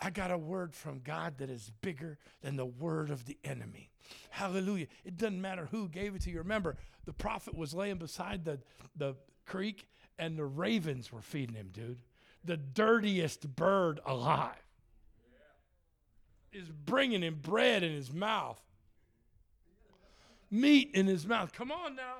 [0.00, 3.90] I got a word from God that is bigger than the word of the enemy.
[4.30, 4.86] Hallelujah.
[5.04, 6.38] It doesn't matter who gave it to you.
[6.38, 8.60] Remember, the prophet was laying beside the,
[8.94, 11.98] the creek, and the ravens were feeding him, dude.
[12.44, 14.54] The dirtiest bird alive
[16.52, 18.62] is bringing him bread in his mouth
[20.54, 21.52] meat in his mouth.
[21.52, 22.16] Come on now.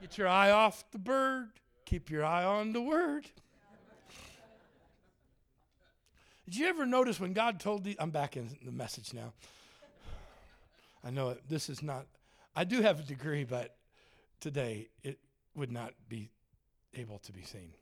[0.00, 1.48] Get your eye off the bird,
[1.84, 3.26] keep your eye on the word.
[6.44, 9.32] Did you ever notice when God told the I'm back in the message now.
[11.04, 12.06] I know it, this is not
[12.54, 13.76] I do have a degree, but
[14.40, 15.18] today it
[15.54, 16.30] would not be
[16.94, 17.72] able to be seen.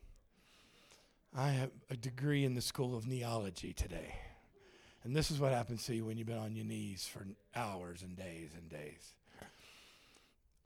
[1.36, 4.14] I have a degree in the school of kneeology today.
[5.02, 8.02] And this is what happens to you when you've been on your knees for hours
[8.02, 9.14] and days and days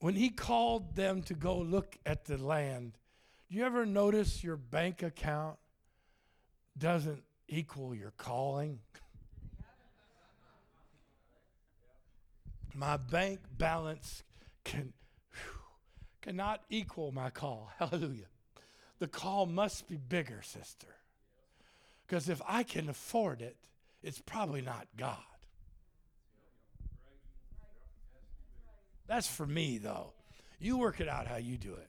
[0.01, 2.93] when he called them to go look at the land,
[3.51, 5.57] do you ever notice your bank account
[6.77, 8.81] doesn't equal your calling?
[12.79, 14.23] my bank balance
[14.63, 14.93] can
[15.33, 15.61] whew,
[16.23, 17.71] cannot equal my call.
[17.79, 18.27] Hallelujah.
[19.01, 20.87] The call must be bigger, sister.
[22.07, 23.57] Because if I can afford it,
[24.03, 25.19] it's probably not God.
[29.09, 30.13] That's for me, though.
[30.61, 31.89] You work it out how you do it.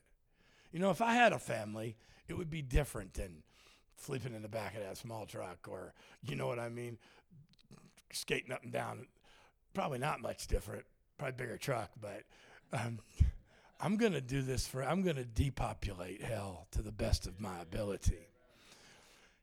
[0.71, 3.43] You know, if I had a family, it would be different than
[3.97, 6.97] sleeping in the back of that small truck or, you know what I mean,
[8.13, 9.07] skating up and down.
[9.73, 10.85] Probably not much different,
[11.17, 12.23] probably bigger truck, but
[12.71, 12.99] um,
[13.81, 17.39] I'm going to do this for, I'm going to depopulate hell to the best of
[17.41, 18.27] my ability.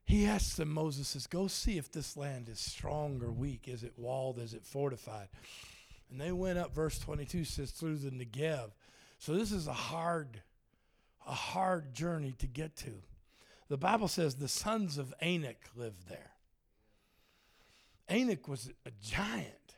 [0.05, 3.67] He asks them, Moses says, Go see if this land is strong or weak.
[3.67, 4.39] Is it walled?
[4.39, 5.27] Is it fortified?
[6.09, 8.71] And they went up, verse 22 says, through the Negev.
[9.19, 10.41] So this is a hard,
[11.27, 13.01] a hard journey to get to.
[13.69, 16.31] The Bible says the sons of Anak lived there.
[18.07, 19.75] Anak was a giant.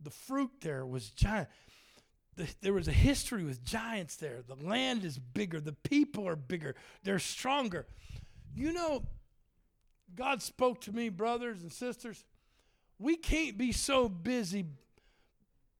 [0.00, 1.48] The fruit there was giant.
[2.62, 4.40] There was a history with giants there.
[4.46, 5.60] The land is bigger.
[5.60, 6.74] The people are bigger.
[7.04, 7.86] They're stronger.
[8.54, 9.04] You know,
[10.14, 12.24] God spoke to me, brothers and sisters.
[12.98, 14.64] We can't be so busy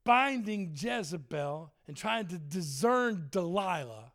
[0.04, 4.12] binding Jezebel and trying to discern Delilah,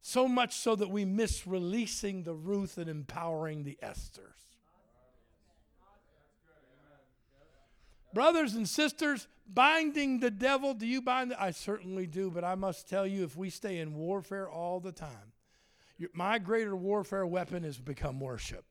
[0.00, 4.36] so much so that we miss releasing the Ruth and empowering the Esthers.
[8.14, 12.54] Brothers and sisters, binding the devil, do you bind the, I certainly do, but I
[12.54, 15.32] must tell you, if we stay in warfare all the time,
[15.98, 18.64] your, my greater warfare weapon has become worship.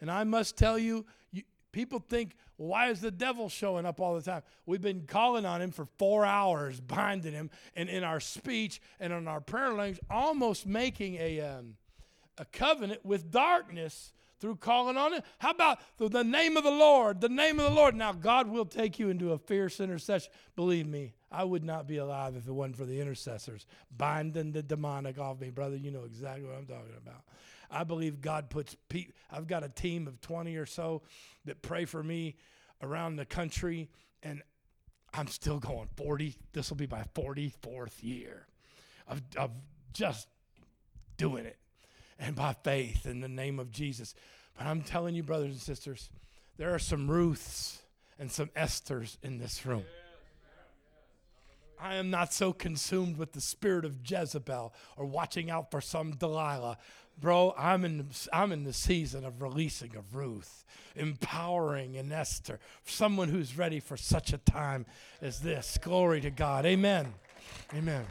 [0.00, 1.42] And I must tell you, you,
[1.74, 4.42] people think, well, why is the devil showing up all the time?
[4.64, 9.12] We've been calling on him for four hours, binding him, and in our speech and
[9.12, 11.74] in our prayer language, almost making a, um,
[12.38, 15.24] a covenant with darkness through calling on it.
[15.38, 17.20] How about the name of the Lord?
[17.20, 17.94] The name of the Lord.
[17.96, 20.30] Now, God will take you into a fierce intercession.
[20.54, 24.62] Believe me, I would not be alive if it wasn't for the intercessors binding the
[24.62, 25.50] demonic off me.
[25.50, 27.24] Brother, you know exactly what I'm talking about.
[27.70, 31.02] I believe God puts people, I've got a team of 20 or so
[31.44, 32.36] that pray for me
[32.82, 33.88] around the country,
[34.22, 34.42] and
[35.12, 36.36] I'm still going 40.
[36.52, 38.46] This will be my 44th year
[39.08, 39.50] of, of
[39.92, 40.28] just
[41.16, 41.56] doing it
[42.18, 44.14] and by faith in the name of Jesus.
[44.56, 46.10] But I'm telling you, brothers and sisters,
[46.56, 47.80] there are some Ruths
[48.18, 49.84] and some Esthers in this room.
[51.80, 56.12] I am not so consumed with the spirit of Jezebel or watching out for some
[56.12, 56.78] Delilah.
[57.20, 60.64] Bro, I'm in, I'm in the season of releasing of Ruth,
[60.96, 64.84] empowering an Esther, someone who's ready for such a time
[65.22, 65.78] as this.
[65.80, 66.66] Glory to God.
[66.66, 67.14] Amen.
[67.72, 68.04] Amen.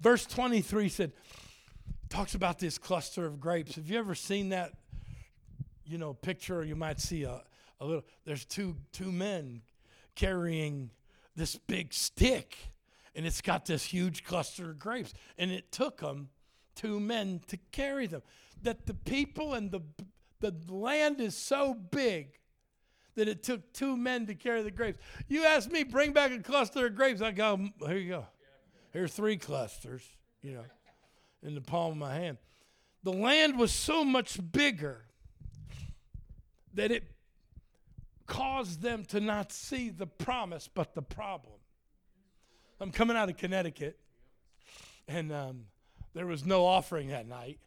[0.00, 1.12] Verse 23 said,
[2.08, 3.74] talks about this cluster of grapes.
[3.74, 4.72] Have you ever seen that,
[5.84, 6.64] you know, picture?
[6.64, 7.42] You might see a,
[7.80, 9.62] a little, there's two, two men
[10.14, 10.90] carrying
[11.34, 12.56] this big stick,
[13.14, 15.12] and it's got this huge cluster of grapes.
[15.38, 16.28] And it took them
[16.74, 18.22] two men to carry them.
[18.62, 19.80] That the people and the,
[20.40, 22.28] the land is so big
[23.14, 24.98] that it took two men to carry the grapes.
[25.28, 27.20] You ask me, bring back a cluster of grapes.
[27.22, 28.26] I go, here you go.
[28.92, 30.02] Here's three clusters,
[30.42, 30.64] you know
[31.44, 32.38] in the palm of my hand.
[33.04, 35.04] The land was so much bigger
[36.72, 37.04] that it
[38.26, 41.54] caused them to not see the promise but the problem.
[42.80, 43.98] I'm coming out of Connecticut,
[45.06, 45.66] and um,
[46.14, 47.58] there was no offering that night.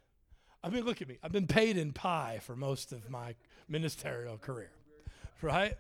[0.64, 1.18] I mean, look at me.
[1.24, 3.36] I've been paid in pie for most of my
[3.70, 4.72] ministerial career,
[5.42, 5.76] right?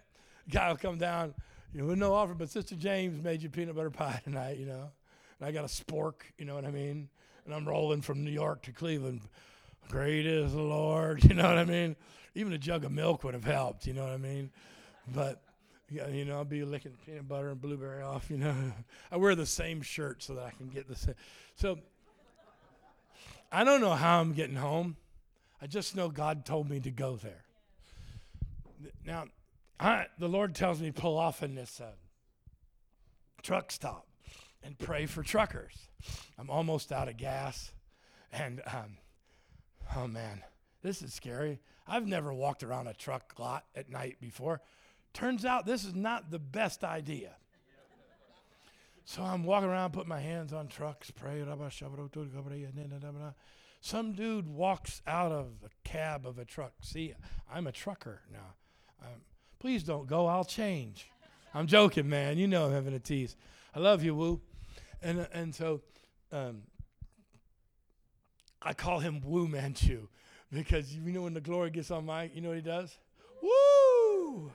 [0.49, 1.33] Guy will come down,
[1.73, 4.65] you know, with no offer, but Sister James made you peanut butter pie tonight, you
[4.65, 4.91] know,
[5.39, 7.09] and I got a spork, you know what I mean?
[7.47, 9.21] and I'm rolling from New York to Cleveland.
[9.89, 11.95] Great is the Lord, you know what I mean?
[12.35, 14.51] Even a jug of milk would have helped, you know what I mean?
[15.07, 15.41] But
[15.89, 18.53] yeah, you know, I'll be licking peanut butter and blueberry off, you know.
[19.11, 21.15] I wear the same shirt so that I can get the same.
[21.55, 21.79] So
[23.51, 24.97] I don't know how I'm getting home.
[25.61, 27.43] I just know God told me to go there.
[29.05, 29.25] Now,
[29.79, 31.91] I, the Lord tells me pull off in this uh,
[33.41, 34.07] truck stop
[34.63, 35.89] and pray for truckers.
[36.37, 37.71] I'm almost out of gas.
[38.31, 38.97] And, um,
[39.95, 40.43] oh man,
[40.81, 41.59] this is scary.
[41.87, 44.61] I've never walked around a truck lot at night before.
[45.13, 47.35] Turns out this is not the best idea.
[49.09, 51.41] So I'm walking around, putting my hands on trucks, pray.
[53.79, 56.73] Some dude walks out of the cab of a truck.
[56.81, 57.13] See,
[57.49, 58.55] I'm a trucker now.
[59.01, 59.21] Um,
[59.59, 60.27] please don't go.
[60.27, 61.09] I'll change.
[61.53, 62.37] I'm joking, man.
[62.37, 63.37] You know I'm having a tease.
[63.73, 64.41] I love you, Woo.
[65.01, 65.79] And, and so
[66.33, 66.63] um,
[68.61, 70.09] I call him Wu Manchu
[70.51, 72.97] because you know when the glory gets on Mike, you know what he does?
[73.41, 74.51] Woo!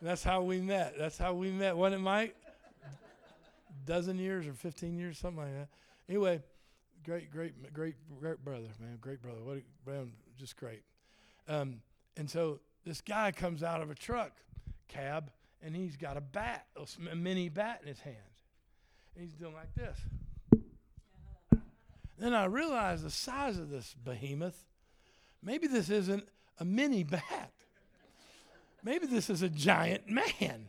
[0.00, 0.94] And that's how we met.
[0.98, 1.76] That's how we met.
[1.76, 2.34] Wasn't it, Mike?
[3.84, 5.68] Dozen years or 15 years, something like that.
[6.08, 6.40] Anyway,
[7.04, 8.98] great, great, great, great brother, man.
[9.00, 9.42] Great brother.
[9.42, 10.82] What a, man, just great.
[11.48, 11.80] Um,
[12.16, 14.32] and so this guy comes out of a truck
[14.88, 15.30] cab
[15.62, 18.16] and he's got a bat, a mini bat in his hand.
[19.14, 19.98] And he's doing like this.
[22.18, 24.64] Then I realized the size of this behemoth.
[25.42, 26.24] Maybe this isn't
[26.58, 27.52] a mini bat.
[28.84, 30.66] Maybe this is a giant man.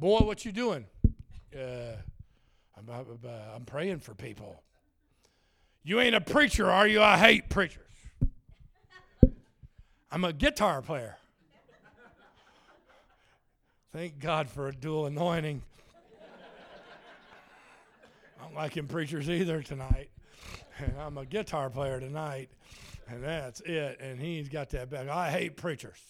[0.00, 0.86] Boy, what you doing?
[1.54, 1.92] Uh,
[2.74, 4.62] I'm, uh, I'm praying for people.
[5.82, 7.02] You ain't a preacher, are you?
[7.02, 7.84] I hate preachers.
[10.10, 11.18] I'm a guitar player.
[13.92, 15.60] Thank God for a dual anointing.
[18.38, 20.08] I don't like him preachers either tonight.
[20.78, 22.48] And I'm a guitar player tonight,
[23.06, 24.00] and that's it.
[24.00, 25.08] And he's got that back.
[25.08, 26.00] I hate preachers.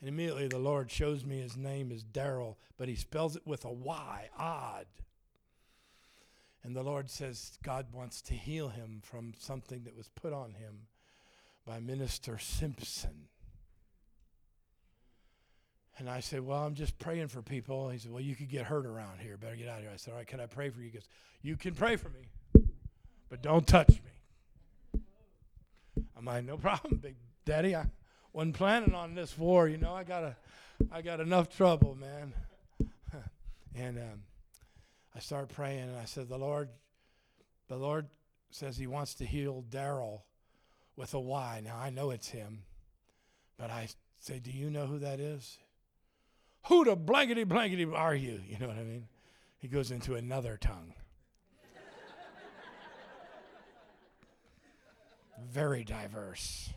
[0.00, 3.64] And immediately the Lord shows me his name is Daryl, but he spells it with
[3.64, 4.86] a Y, odd.
[6.62, 10.54] And the Lord says God wants to heal him from something that was put on
[10.54, 10.88] him
[11.64, 13.28] by Minister Simpson.
[15.98, 17.88] And I said, Well, I'm just praying for people.
[17.88, 19.36] He said, Well, you could get hurt around here.
[19.36, 19.92] Better get out of here.
[19.94, 20.86] I said, All right, can I pray for you?
[20.86, 21.08] He goes,
[21.40, 22.64] You can pray for me,
[23.30, 25.00] but don't touch me.
[26.16, 27.74] I'm like, No problem, big daddy.
[27.74, 27.86] I
[28.36, 29.66] wasn't planning on this war.
[29.66, 30.36] You know, I got a,
[30.92, 32.34] I got enough trouble, man.
[33.74, 34.24] and um,
[35.14, 36.68] I started praying, and I said, the Lord,
[37.68, 38.08] the Lord
[38.50, 40.20] says He wants to heal Daryl
[40.96, 41.62] with a Y.
[41.64, 42.64] Now I know it's him,
[43.56, 45.56] but I say, do you know who that is?
[46.66, 48.42] Who the blankety blankety are you?
[48.46, 49.08] You know what I mean?
[49.56, 50.92] He goes into another tongue.
[55.50, 56.74] Very diverse.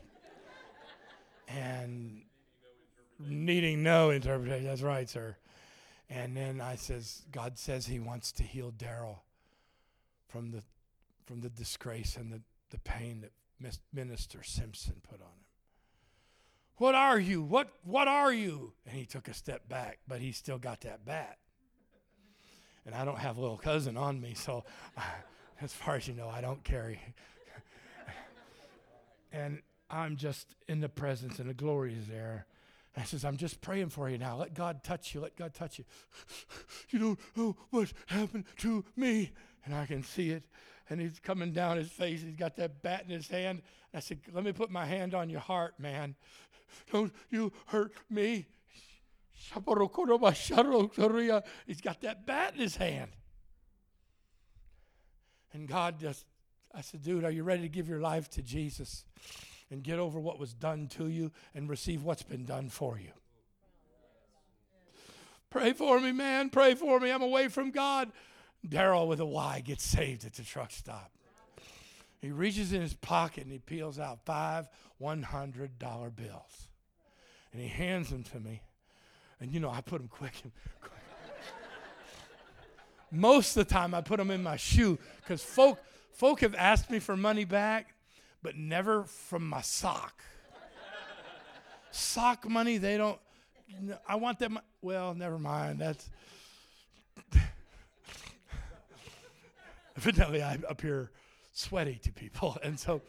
[1.49, 2.21] And
[3.19, 4.65] needing no interpretation.
[4.65, 5.35] That's right, sir.
[6.09, 9.19] And then I says, God says He wants to heal Daryl
[10.27, 10.63] from the
[11.25, 12.41] from the disgrace and the,
[12.71, 15.45] the pain that Minister Simpson put on him.
[16.77, 17.43] What are you?
[17.43, 18.73] What what are you?
[18.87, 21.37] And he took a step back, but he still got that bat.
[22.85, 24.63] And I don't have little cousin on me, so
[25.61, 26.99] as far as you know, I don't carry.
[29.31, 32.45] and I'm just in the presence, and the glory is there.
[32.97, 34.35] I says, I'm just praying for you now.
[34.35, 35.21] Let God touch you.
[35.21, 35.85] Let God touch you.
[36.89, 39.31] you don't know what happened to me.
[39.63, 40.43] And I can see it.
[40.89, 42.21] And he's coming down his face.
[42.21, 43.61] He's got that bat in his hand.
[43.93, 46.15] I said, Let me put my hand on your heart, man.
[46.91, 48.47] Don't you hurt me.
[51.65, 53.11] He's got that bat in his hand.
[55.53, 56.25] And God just,
[56.73, 59.05] I said, dude, are you ready to give your life to Jesus
[59.71, 63.11] and get over what was done to you and receive what's been done for you?
[65.49, 66.49] Pray for me, man.
[66.49, 67.11] Pray for me.
[67.11, 68.11] I'm away from God.
[68.67, 71.11] Daryl with a Y gets saved at the truck stop.
[72.21, 74.67] He reaches in his pocket and he peels out five
[75.01, 75.69] $100
[76.15, 76.67] bills.
[77.51, 78.61] And he hands them to me.
[79.39, 80.33] And you know, I put them quick.
[80.81, 80.93] quick.
[83.11, 85.79] Most of the time, I put them in my shoe because folk,
[86.11, 87.95] folk have asked me for money back,
[88.41, 90.23] but never from my sock.
[91.91, 93.19] sock money, they don't.
[94.07, 94.59] I want them.
[94.81, 95.79] Well, never mind.
[95.79, 96.09] That's.
[99.97, 101.11] Evidently, I appear
[101.53, 102.57] sweaty to people.
[102.63, 103.01] And so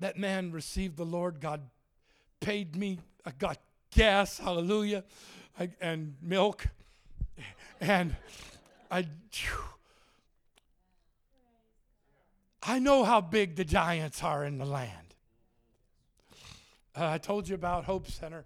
[0.00, 1.40] that man received the Lord.
[1.40, 1.62] God
[2.40, 2.98] paid me.
[3.24, 3.58] I got
[3.94, 5.04] gas, hallelujah,
[5.58, 6.66] I, and milk.
[7.80, 8.16] And
[8.90, 9.06] I,
[12.62, 15.14] I know how big the giants are in the land.
[16.96, 18.44] Uh, I told you about Hope Center.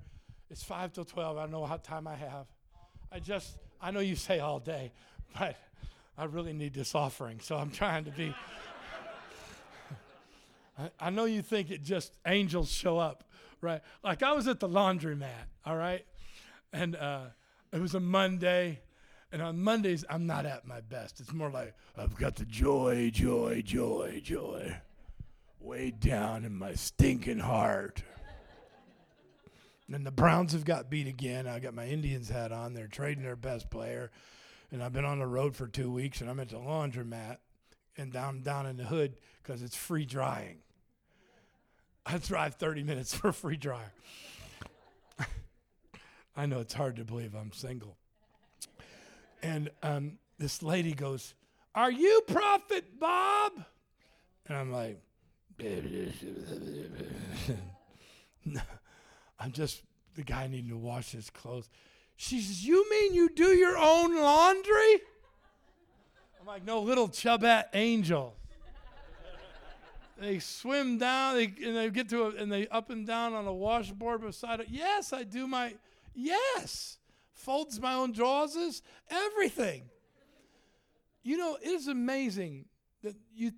[0.51, 1.37] It's 5 till 12.
[1.37, 2.47] I don't know how time I have.
[3.13, 4.93] I just, I know you say all day,
[5.39, 5.57] but
[6.17, 8.35] I really need this offering, so I'm trying to be.
[10.79, 13.25] I, I know you think it just angels show up
[13.61, 13.81] right?
[14.03, 16.05] Like I was at the laundromat, all right?
[16.73, 17.27] And uh,
[17.73, 18.81] it was a Monday.
[19.37, 21.21] And on Mondays, I'm not at my best.
[21.21, 24.79] It's more like, I've got the joy, joy, joy, joy
[25.61, 28.03] way down in my stinking heart.
[29.93, 31.47] and the Browns have got beat again.
[31.47, 32.73] I got my Indians hat on.
[32.73, 34.11] They're trading their best player.
[34.73, 37.37] And I've been on the road for two weeks, and I'm at the laundromat
[37.99, 40.61] and down down in the hood because it's free drying.
[42.07, 43.93] I drive 30 minutes for free dryer.
[46.39, 47.99] I know it's hard to believe I'm single.
[49.43, 51.35] And um, this lady goes,
[51.75, 53.53] Are you Prophet Bob?
[54.47, 55.01] And I'm like,
[59.39, 59.83] I'm just
[60.15, 61.69] the guy needing to wash his clothes.
[62.17, 65.01] She says, You mean you do your own laundry?
[66.41, 68.37] I'm like, No, little chubette angel
[70.19, 73.47] they swim down they, and they get to a, and they up and down on
[73.47, 74.69] a washboard beside it.
[74.71, 75.75] Yes, I do my
[76.15, 76.99] yes.
[77.37, 79.83] Folds my own drawers, everything.
[81.23, 82.65] You know, it is amazing
[83.03, 83.53] that you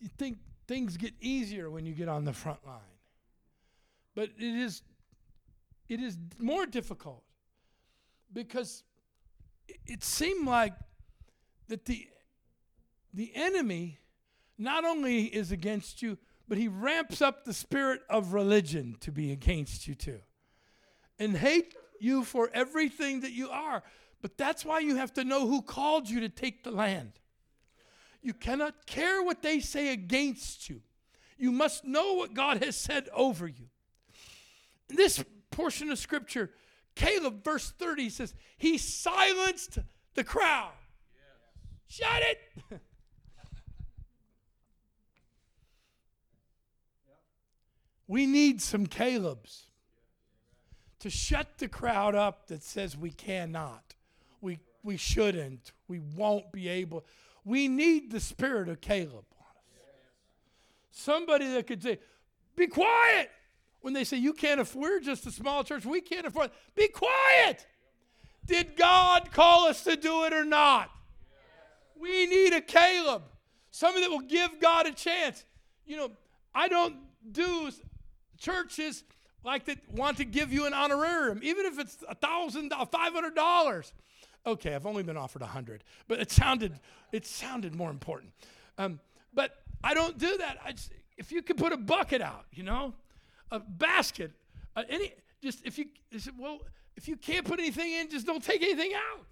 [0.00, 2.80] you think things get easier when you get on the front line.
[4.14, 4.82] But it is
[5.88, 7.22] it is more difficult
[8.32, 8.82] because
[9.68, 10.74] it, it seemed like
[11.68, 12.08] that the
[13.12, 13.98] the enemy
[14.58, 19.30] not only is against you, but he ramps up the spirit of religion to be
[19.30, 20.20] against you too.
[21.18, 23.82] And hate you for everything that you are.
[24.22, 27.12] But that's why you have to know who called you to take the land.
[28.22, 30.80] You cannot care what they say against you.
[31.36, 33.66] You must know what God has said over you.
[34.88, 36.50] In this portion of scripture,
[36.94, 39.78] Caleb, verse 30 says, He silenced
[40.14, 40.72] the crowd.
[41.88, 41.98] Yes.
[41.98, 42.80] Shut it!
[48.06, 49.66] We need some Caleb's
[51.04, 53.94] to shut the crowd up that says we cannot,
[54.40, 57.04] we, we shouldn't, we won't be able.
[57.44, 59.84] We need the spirit of Caleb on us.
[60.92, 61.98] Somebody that could say,
[62.56, 63.30] Be quiet.
[63.82, 66.50] when they say you can't afford, we're just a small church, we can't afford.
[66.74, 67.66] Be quiet.
[68.46, 70.90] Did God call us to do it or not?
[72.00, 73.24] We need a Caleb,
[73.70, 75.44] somebody that will give God a chance.
[75.84, 76.10] You know,
[76.54, 76.96] I don't
[77.30, 77.70] do
[78.38, 79.04] churches
[79.44, 83.34] like that want to give you an honorarium, even if it's a thousand, five hundred
[83.34, 83.92] dollars.
[84.46, 86.80] Okay, I've only been offered a hundred, but it sounded
[87.12, 88.32] it sounded more important.
[88.78, 89.00] Um,
[89.32, 90.58] but I don't do that.
[90.74, 92.94] Just, if you could put a bucket out, you know,
[93.50, 94.32] a basket,
[94.76, 95.86] uh, any just if you
[96.38, 96.60] well
[96.96, 99.26] if you can't put anything in, just don't take anything out.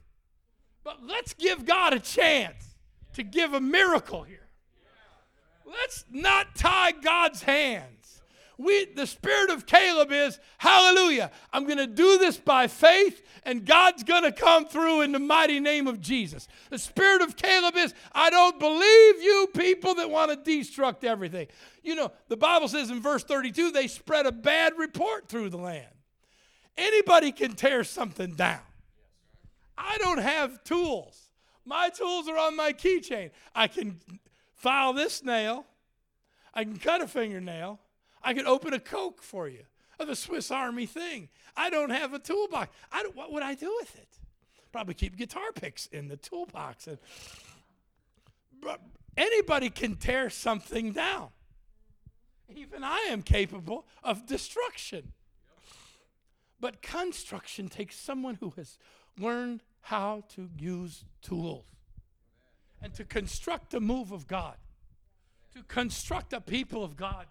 [0.85, 2.75] But let's give God a chance
[3.15, 4.49] to give a miracle here.
[5.65, 8.02] Let's not tie God's hands.
[8.63, 13.67] We, the spirit of Caleb is, hallelujah, I'm going to do this by faith, and
[13.67, 16.47] God's going to come through in the mighty name of Jesus.
[16.71, 21.49] The spirit of Caleb is, I don't believe you people that want to destruct everything.
[21.83, 25.59] You know, the Bible says in verse 32, they spread a bad report through the
[25.59, 25.87] land.
[26.79, 28.61] Anybody can tear something down.
[29.77, 31.31] I don't have tools.
[31.65, 33.31] My tools are on my keychain.
[33.57, 33.99] I can
[34.55, 35.67] file this nail.
[36.55, 37.81] I can cut a fingernail.
[38.23, 39.65] I can open a Coke for you
[39.99, 41.29] of the Swiss Army thing.
[41.57, 42.75] I don't have a toolbox.
[42.91, 44.09] I don't, what would I do with it?
[44.73, 46.87] Probably keep guitar picks in the toolbox.
[46.87, 46.99] And,
[49.17, 51.29] anybody can tear something down.
[52.55, 55.13] Even I am capable of destruction.
[56.61, 58.79] But construction takes someone who has
[59.19, 61.65] learned how to use tools
[62.81, 64.57] and to construct the move of God,
[65.55, 67.27] to construct a people of God.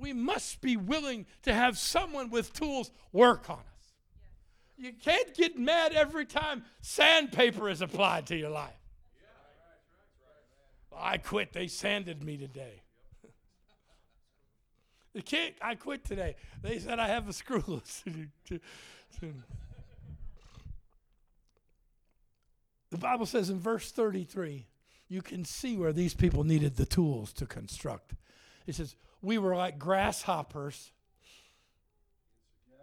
[0.00, 3.92] We must be willing to have someone with tools work on us.
[4.76, 8.70] You can't get mad every time sandpaper is applied to your life.
[10.96, 11.52] I quit.
[11.52, 12.82] They sanded me today.
[15.62, 16.36] I quit today.
[16.62, 18.04] They said I have a screw loose.
[22.90, 24.66] The Bible says in verse 33,
[25.08, 28.14] you can see where these people needed the tools to construct.
[28.66, 30.92] It says, We were like grasshoppers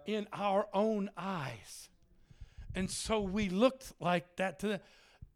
[0.06, 1.90] in our own eyes.
[2.76, 4.80] And so we looked like that to them.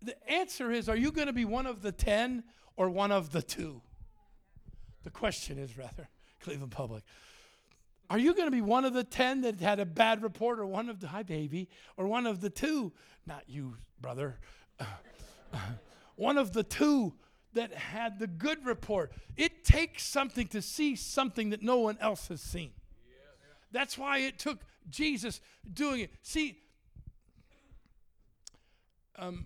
[0.02, 2.44] The answer is, are you going to be one of the 10
[2.78, 3.82] or one of the two?
[5.04, 6.10] The question is, rather,
[6.42, 7.04] Cleveland Public.
[8.10, 10.66] Are you going to be one of the 10 that had a bad report or
[10.66, 12.92] one of the, hi baby, or one of the two?
[13.26, 14.40] Not you, brother.
[16.16, 17.14] one of the two
[17.54, 19.12] that had the good report.
[19.36, 22.72] It takes something to see something that no one else has seen.
[23.72, 25.42] That's why it took Jesus
[25.72, 26.12] doing it.
[26.22, 26.58] See,
[29.18, 29.46] um,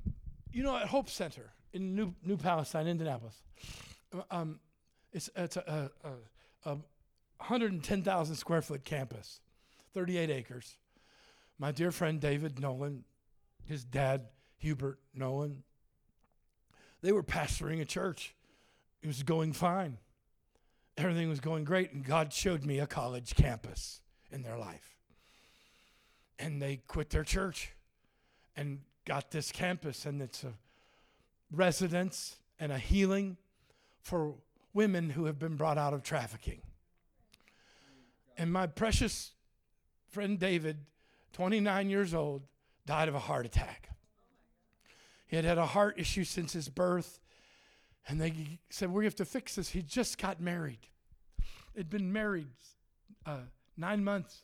[0.51, 3.41] you know, at Hope Center in New, New Palestine, Indianapolis,
[4.31, 4.59] um,
[5.11, 6.75] it's, it's a, a, a
[7.37, 9.41] 110,000 square foot campus,
[9.93, 10.77] 38 acres.
[11.57, 13.03] My dear friend David Nolan,
[13.65, 14.27] his dad
[14.57, 15.63] Hubert Nolan.
[17.03, 18.33] They were pastoring a church.
[19.03, 19.97] It was going fine.
[20.97, 23.99] Everything was going great, and God showed me a college campus
[24.31, 24.95] in their life.
[26.39, 27.73] And they quit their church
[28.55, 30.53] and got this campus, and it's a
[31.51, 33.35] residence and a healing
[34.01, 34.35] for
[34.73, 36.61] women who have been brought out of trafficking.
[38.37, 39.31] And my precious
[40.07, 40.77] friend David,
[41.33, 42.43] 29 years old,
[42.85, 43.89] died of a heart attack.
[45.34, 47.19] He had had a heart issue since his birth.
[48.07, 49.69] And they said, We have to fix this.
[49.69, 50.86] He just got married.
[51.75, 52.49] Had been married
[53.25, 53.39] uh,
[53.75, 54.43] nine months.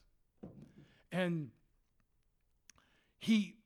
[1.12, 1.52] And
[3.20, 3.58] he,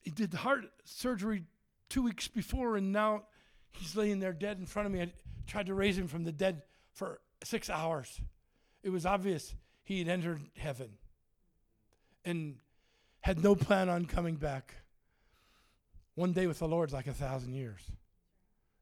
[0.00, 1.44] he did the heart surgery
[1.90, 3.24] two weeks before, and now
[3.72, 5.02] he's laying there dead in front of me.
[5.02, 5.12] I
[5.46, 6.62] tried to raise him from the dead
[6.94, 8.22] for six hours.
[8.82, 9.54] It was obvious
[9.84, 10.92] he had entered heaven
[12.24, 12.56] and
[13.20, 14.76] had no plan on coming back.
[16.16, 17.80] One day with the Lord is like a thousand years.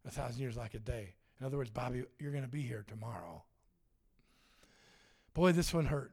[0.06, 1.14] A thousand years like a day.
[1.38, 3.42] In other words, Bobby, you're going to be here tomorrow.
[5.34, 6.12] Boy, this one hurt.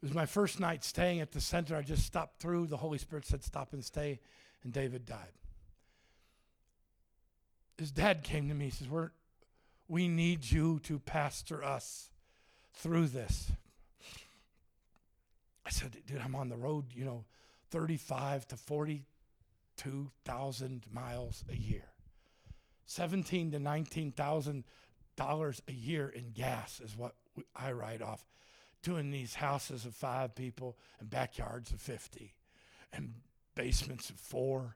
[0.00, 1.76] It was my first night staying at the center.
[1.76, 2.68] I just stopped through.
[2.68, 4.20] The Holy Spirit said, Stop and stay.
[4.62, 5.32] And David died.
[7.76, 8.66] His dad came to me.
[8.66, 9.10] He says, We're,
[9.88, 12.10] We need you to pastor us
[12.74, 13.50] through this.
[15.66, 17.24] I said, Dude, I'm on the road, you know,
[17.70, 19.06] 35 to 40
[19.82, 21.88] 2,000 miles a year.
[22.86, 24.64] 17 to 19,000
[25.14, 27.14] dollars a year in gas is what
[27.54, 28.24] I write off
[28.82, 32.34] doing these houses of 5 people and backyards of 50
[32.94, 33.12] and
[33.54, 34.74] basements of 4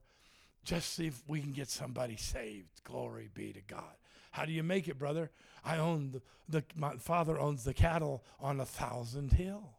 [0.67, 2.83] just see if we can get somebody saved.
[2.83, 3.95] Glory be to God.
[4.33, 5.31] How do you make it, brother?
[5.65, 9.71] I own the, the my father owns the cattle on a thousand hill.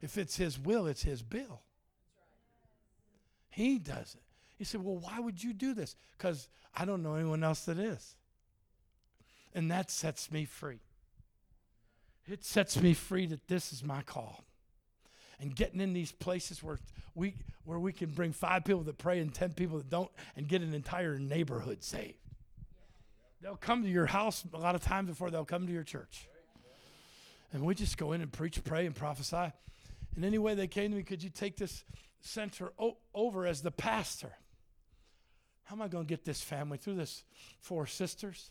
[0.00, 1.62] If it's his will, it's his bill.
[3.50, 4.22] He does it.
[4.56, 5.96] He said, Well, why would you do this?
[6.16, 8.16] Because I don't know anyone else that is.
[9.54, 10.80] And that sets me free.
[12.26, 14.44] It sets me free that this is my call.
[15.40, 16.78] And getting in these places where
[17.14, 17.34] we
[17.64, 20.62] where we can bring five people that pray and ten people that don't and get
[20.62, 22.18] an entire neighborhood saved.
[23.42, 26.28] They'll come to your house a lot of times before they'll come to your church.
[27.52, 29.52] And we just go in and preach, pray, and prophesy.
[30.16, 31.84] And anyway, they came to me, could you take this
[32.20, 34.32] center o- over as the pastor?
[35.64, 37.24] How am I going to get this family through this?
[37.60, 38.50] Four sisters,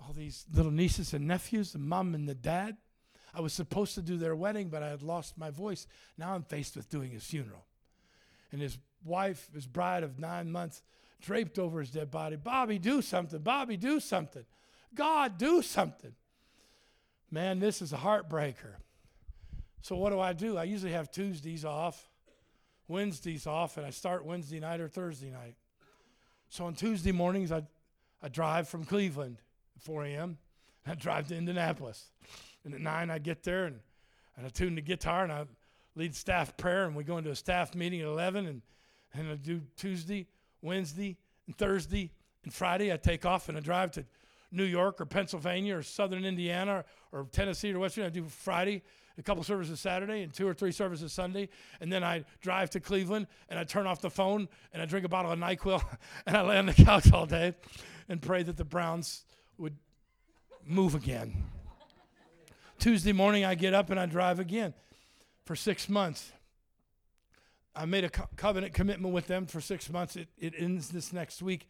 [0.00, 2.76] all these little nieces and nephews, the mom and the dad.
[3.34, 5.86] I was supposed to do their wedding, but I had lost my voice.
[6.16, 7.64] Now I'm faced with doing his funeral.
[8.52, 10.82] And his wife, his bride of nine months,
[11.20, 12.36] draped over his dead body.
[12.36, 13.40] Bobby, do something.
[13.40, 14.44] Bobby, do something.
[14.94, 16.14] God, do something.
[17.30, 18.76] Man, this is a heartbreaker.
[19.82, 20.56] So, what do I do?
[20.56, 22.08] I usually have Tuesdays off,
[22.86, 25.56] Wednesdays off, and I start Wednesday night or Thursday night.
[26.54, 27.64] So, on Tuesday mornings, I,
[28.22, 29.38] I drive from Cleveland
[29.74, 30.38] at 4 a.m.,
[30.86, 32.12] I drive to Indianapolis.
[32.64, 33.80] And at 9, I get there and,
[34.36, 35.46] and I tune the guitar and I
[35.96, 38.62] lead staff prayer, and we go into a staff meeting at 11, and,
[39.14, 40.28] and I do Tuesday,
[40.62, 41.16] Wednesday,
[41.48, 42.12] and Thursday,
[42.44, 42.92] and Friday.
[42.92, 44.04] I take off and I drive to
[44.52, 47.98] New York or Pennsylvania or Southern Indiana or, or Tennessee or West.
[47.98, 48.84] I do Friday,
[49.18, 51.48] a couple services Saturday, and two or three services Sunday.
[51.80, 55.06] And then I drive to Cleveland and I turn off the phone and I drink
[55.06, 55.82] a bottle of NyQuil
[56.26, 57.54] and I lay on the couch all day
[58.08, 59.24] and pray that the Browns
[59.58, 59.76] would
[60.66, 61.44] move again.
[62.78, 64.74] Tuesday morning, I get up and I drive again
[65.44, 66.32] for six months.
[67.76, 70.16] I made a co- covenant commitment with them for six months.
[70.16, 71.68] It, it ends this next week.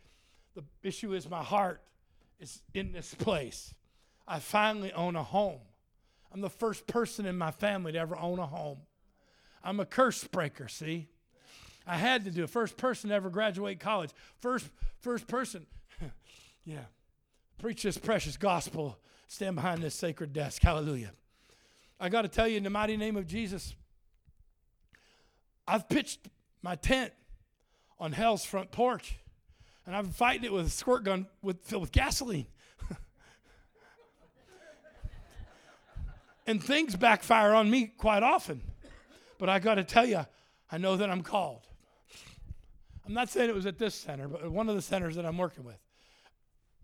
[0.54, 1.82] The issue is my heart
[2.40, 3.74] is in this place.
[4.26, 5.60] I finally own a home.
[6.34, 8.78] I'm the first person in my family to ever own a home.
[9.62, 11.06] I'm a curse breaker, see?
[11.86, 12.50] I had to do it.
[12.50, 14.10] First person to ever graduate college.
[14.40, 14.68] First,
[15.00, 15.64] first person.
[16.64, 16.86] yeah.
[17.58, 18.98] Preach this precious gospel.
[19.28, 20.60] Stand behind this sacred desk.
[20.60, 21.12] Hallelujah.
[22.00, 23.76] I got to tell you, in the mighty name of Jesus,
[25.68, 26.28] I've pitched
[26.62, 27.12] my tent
[28.00, 29.20] on hell's front porch,
[29.86, 32.46] and I've fighting it with a squirt gun with, filled with gasoline.
[36.46, 38.60] And things backfire on me quite often.
[39.38, 40.24] But I got to tell you,
[40.70, 41.66] I know that I'm called.
[43.06, 45.36] I'm not saying it was at this center, but one of the centers that I'm
[45.36, 45.78] working with.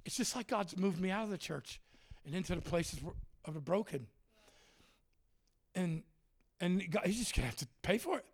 [0.04, 1.80] It's just like God's moved me out of the church
[2.24, 3.00] and into the places
[3.44, 4.06] of the broken.
[5.74, 6.02] And
[6.60, 8.24] and God, He's just gonna have to pay for it.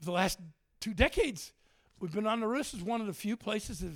[0.00, 0.38] The last
[0.80, 1.52] two decades,
[2.00, 3.92] we've been on the roof is one of the few places that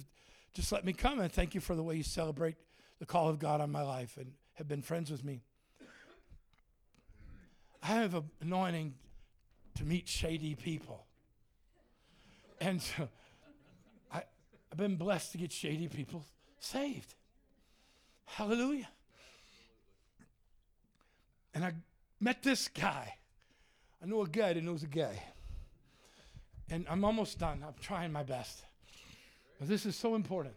[0.55, 1.21] just let me come.
[1.21, 2.57] And thank you for the way you celebrate
[2.99, 5.43] the call of God on my life and have been friends with me.
[7.83, 8.95] I have an anointing
[9.77, 11.07] to meet shady people.
[12.61, 13.09] And so
[14.13, 14.23] I,
[14.71, 16.25] I've been blessed to get shady people
[16.59, 17.15] saved.
[18.27, 18.89] Hallelujah.
[21.55, 21.73] And I
[22.21, 23.15] met this guy.
[24.03, 25.23] I know a guy that knows a guy.
[26.71, 27.65] And I'm almost done.
[27.67, 28.63] I'm trying my best.
[29.59, 30.55] But this is so important.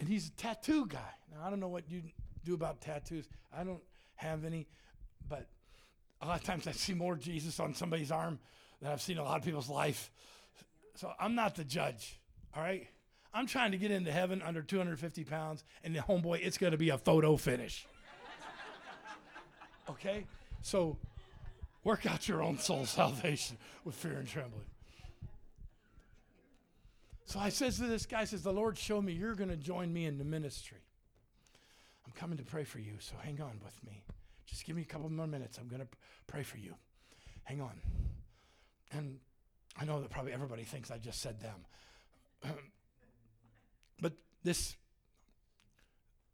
[0.00, 0.98] And he's a tattoo guy.
[1.32, 2.02] Now, I don't know what you
[2.44, 3.28] do about tattoos.
[3.56, 3.82] I don't
[4.16, 4.66] have any,
[5.28, 5.46] but
[6.26, 8.40] a lot of times I see more Jesus on somebody's arm
[8.80, 10.10] than I've seen a lot of people's life.
[10.96, 12.18] So I'm not the judge,
[12.54, 12.88] all right?
[13.32, 16.78] I'm trying to get into heaven under 250 pounds, and the homeboy, it's going to
[16.78, 17.86] be a photo finish.
[19.90, 20.26] okay?
[20.62, 20.96] So
[21.84, 24.64] work out your own soul salvation with fear and trembling.
[27.26, 29.92] So I says to this guy, says, the Lord showed me you're going to join
[29.92, 30.78] me in the ministry.
[32.04, 34.02] I'm coming to pray for you, so hang on with me.
[34.46, 35.58] Just give me a couple more minutes.
[35.58, 35.88] I'm going to
[36.26, 36.74] pray for you.
[37.44, 37.80] Hang on.
[38.92, 39.18] And
[39.78, 41.66] I know that probably everybody thinks I just said them.
[44.00, 44.76] but this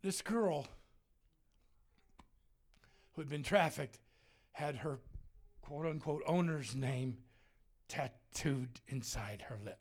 [0.02, 0.66] this girl
[3.12, 3.98] who had been trafficked
[4.52, 4.98] had her
[5.62, 7.18] quote unquote owner's name
[7.88, 9.78] tattooed inside her lip.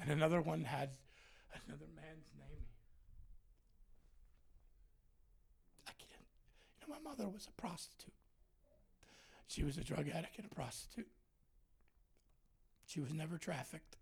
[0.00, 0.90] And another one had
[1.66, 2.64] another man's name.
[5.86, 6.26] I can't.
[6.79, 8.12] You know, my mother was a prostitute.
[9.46, 11.08] She was a drug addict and a prostitute.
[12.86, 13.96] She was never trafficked,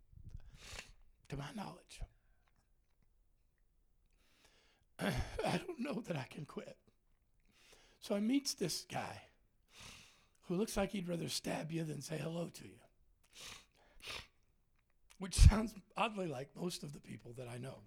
[1.29, 2.01] to my knowledge.
[5.01, 6.77] I don't know that I can quit.
[8.01, 9.23] So I meets this guy
[10.47, 12.79] who looks like he'd rather stab you than say hello to you.
[15.19, 17.81] which sounds oddly like most of the people that I know.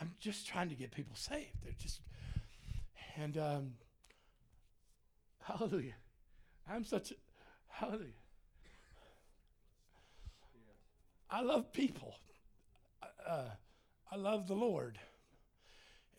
[0.00, 1.64] I'm just trying to get people saved.
[1.64, 2.00] They're just,
[3.20, 3.72] and um,
[5.42, 5.94] hallelujah.
[6.70, 7.14] I'm such a,
[7.68, 8.12] hallelujah.
[11.30, 12.14] I love people.
[13.26, 13.44] Uh,
[14.10, 14.98] I love the Lord.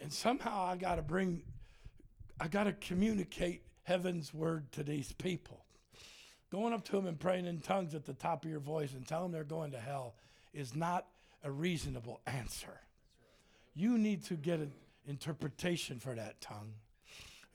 [0.02, 1.42] And somehow I got to bring,
[2.40, 5.66] I got to communicate heaven's word to these people.
[6.52, 9.08] Going up to them and praying in tongues at the top of your voice and
[9.08, 10.16] telling them they're going to hell
[10.54, 11.06] is not
[11.44, 12.80] a reasonable answer.
[13.76, 14.72] You need to get an
[15.08, 16.74] interpretation for that tongue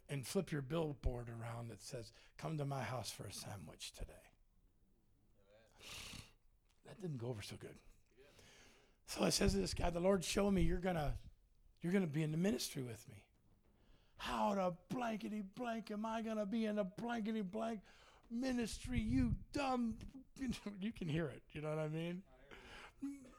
[0.09, 4.13] and flip your billboard around that says, Come to my house for a sandwich today.
[6.87, 7.77] That didn't go over so good.
[9.07, 11.15] So I says to this guy, the Lord showed me you're gonna
[11.83, 13.23] you're gonna be in the ministry with me.
[14.17, 17.81] How the blankety blank am I gonna be in a blankety blank
[18.31, 19.95] ministry, you dumb
[20.81, 22.23] you can hear it, you know what I mean?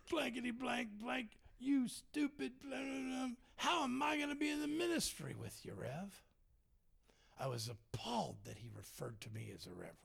[0.09, 3.30] Blankety blank blank, you stupid blah, blah, blah.
[3.57, 6.22] How am I gonna be in the ministry with you, Rev?
[7.40, 9.96] I was appalled that he referred to me as a reverend.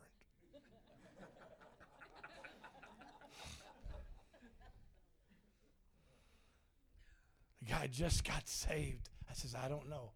[7.60, 9.08] the guy just got saved.
[9.28, 10.10] I says, I don't know.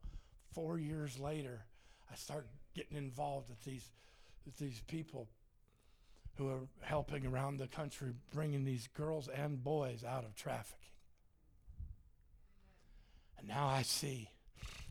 [0.54, 1.64] Four years later,
[2.10, 3.88] I start getting involved with these,
[4.44, 5.28] with these people
[6.36, 10.78] who are helping around the country bringing these girls and boys out of trafficking.
[13.38, 14.30] And now I see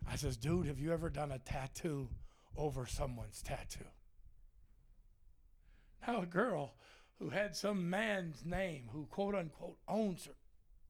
[0.09, 2.09] I says, dude, have you ever done a tattoo
[2.57, 3.85] over someone's tattoo?
[6.05, 6.73] Now, a girl
[7.19, 10.33] who had some man's name who, quote unquote, owns her.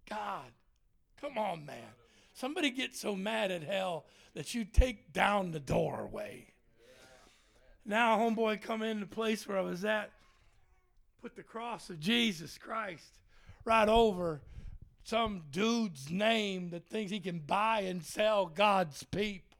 [0.09, 0.51] God,
[1.21, 1.93] come on, man.
[2.33, 6.47] Somebody gets so mad at hell that you take down the doorway.
[7.85, 10.11] Now, homeboy come in the place where I was at,
[11.21, 13.19] put the cross of Jesus Christ
[13.65, 14.41] right over
[15.03, 19.57] some dude's name that thinks he can buy and sell God's people.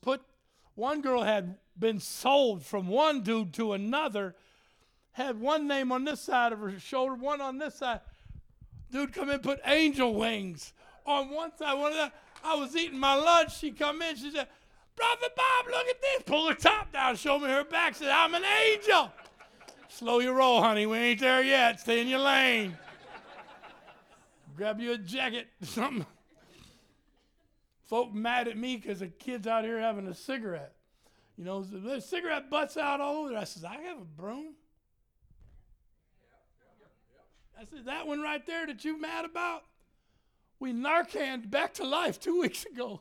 [0.00, 0.22] Put
[0.74, 4.36] one girl had been sold from one dude to another,
[5.12, 8.00] had one name on this side of her shoulder, one on this side.
[8.92, 10.72] Dude come in, put angel wings
[11.04, 12.14] on one side, one of that.
[12.44, 13.58] I was eating my lunch.
[13.58, 14.46] She come in, she said,
[14.94, 16.22] Brother Bob, look at this.
[16.24, 17.96] Pull her top down, show me her back.
[17.96, 19.10] Said, I'm an angel.
[19.88, 20.86] Slow your roll, honey.
[20.86, 21.80] We ain't there yet.
[21.80, 22.76] Stay in your lane
[24.58, 26.04] grab you a jacket, something.
[27.84, 30.74] Folk mad at me because the kid's out here having a cigarette.
[31.38, 33.36] You know, the cigarette butts out all over.
[33.36, 34.54] I says, I have a broom.
[37.58, 39.62] I said, that one right there that you mad about?
[40.60, 43.00] We Narcaned back to life two weeks ago.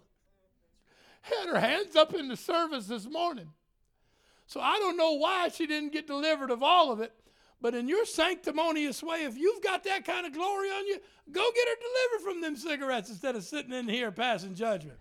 [1.22, 3.50] Had her hands up in the service this morning.
[4.46, 7.12] So I don't know why she didn't get delivered of all of it.
[7.60, 11.00] But in your sanctimonious way, if you've got that kind of glory on you,
[11.32, 15.00] go get her delivered from them cigarettes instead of sitting in here passing judgment.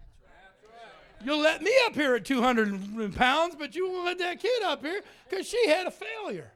[1.25, 4.83] You'll let me up here at 200 pounds, but you won't let that kid up
[4.83, 6.53] here because she had a failure.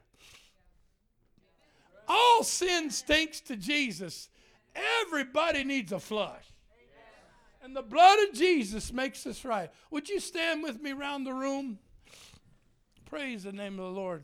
[2.07, 4.29] All sin stinks to Jesus.
[5.01, 6.45] Everybody needs a flush.
[7.63, 9.69] And the blood of Jesus makes us right.
[9.91, 11.77] Would you stand with me around the room?
[13.05, 14.23] Praise the name of the Lord.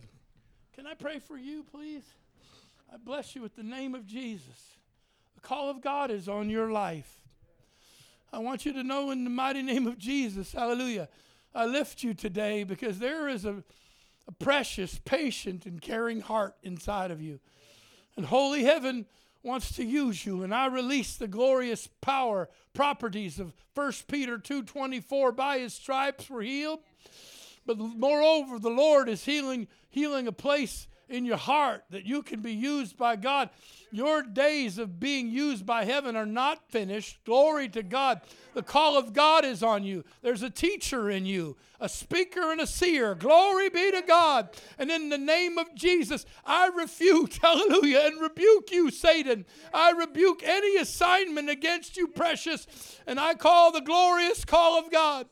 [0.78, 2.04] Can I pray for you, please?
[2.94, 4.76] I bless you with the name of Jesus.
[5.34, 7.18] The call of God is on your life.
[8.32, 11.10] I want you to know in the mighty name of Jesus, hallelujah,
[11.56, 13.64] I lift you today because there is a,
[14.28, 17.40] a precious, patient, and caring heart inside of you.
[18.16, 19.08] And holy heaven
[19.42, 25.36] wants to use you and I release the glorious power properties of 1 Peter 2:24
[25.36, 26.82] by his stripes we're healed
[27.68, 32.42] but moreover, the Lord is healing, healing a place in your heart that you can
[32.42, 33.50] be used by God.
[33.92, 37.24] Your days of being used by heaven are not finished.
[37.24, 38.22] Glory to God.
[38.54, 40.04] The call of God is on you.
[40.22, 43.16] There's a teacher in you, a speaker and a seer.
[43.16, 44.50] Glory be to God.
[44.78, 49.46] And in the name of Jesus, I refute, hallelujah, and rebuke you, Satan.
[49.74, 52.68] I rebuke any assignment against you, precious,
[53.06, 55.28] and I call the glorious call of God.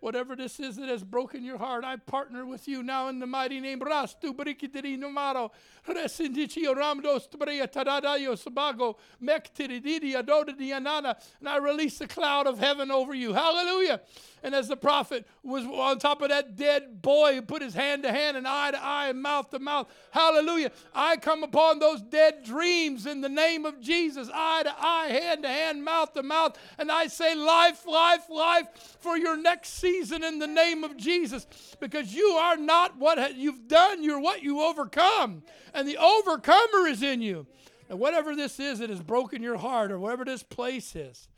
[0.00, 3.26] Whatever this is that has broken your heart, I partner with you now in the
[3.26, 3.80] mighty name.
[3.80, 5.50] Rastu brikitiri numaro.
[5.86, 11.16] Resindicio taradayo sabago mektiri adoda dianana.
[11.38, 13.34] And I release the cloud of heaven over you.
[13.34, 14.00] Hallelujah.
[14.42, 18.04] And as the prophet was on top of that dead boy he put his hand
[18.04, 22.00] to hand and eye to eye and mouth to mouth, hallelujah, I come upon those
[22.00, 26.22] dead dreams in the name of Jesus, eye to eye, hand to hand, mouth to
[26.22, 30.84] mouth, and I say, life, life, life for your next season season in the name
[30.84, 31.46] of Jesus
[31.80, 35.42] because you are not what you've done, you're what you overcome.
[35.74, 37.46] And the overcomer is in you.
[37.88, 41.28] And whatever this is that has broken your heart or whatever this place is,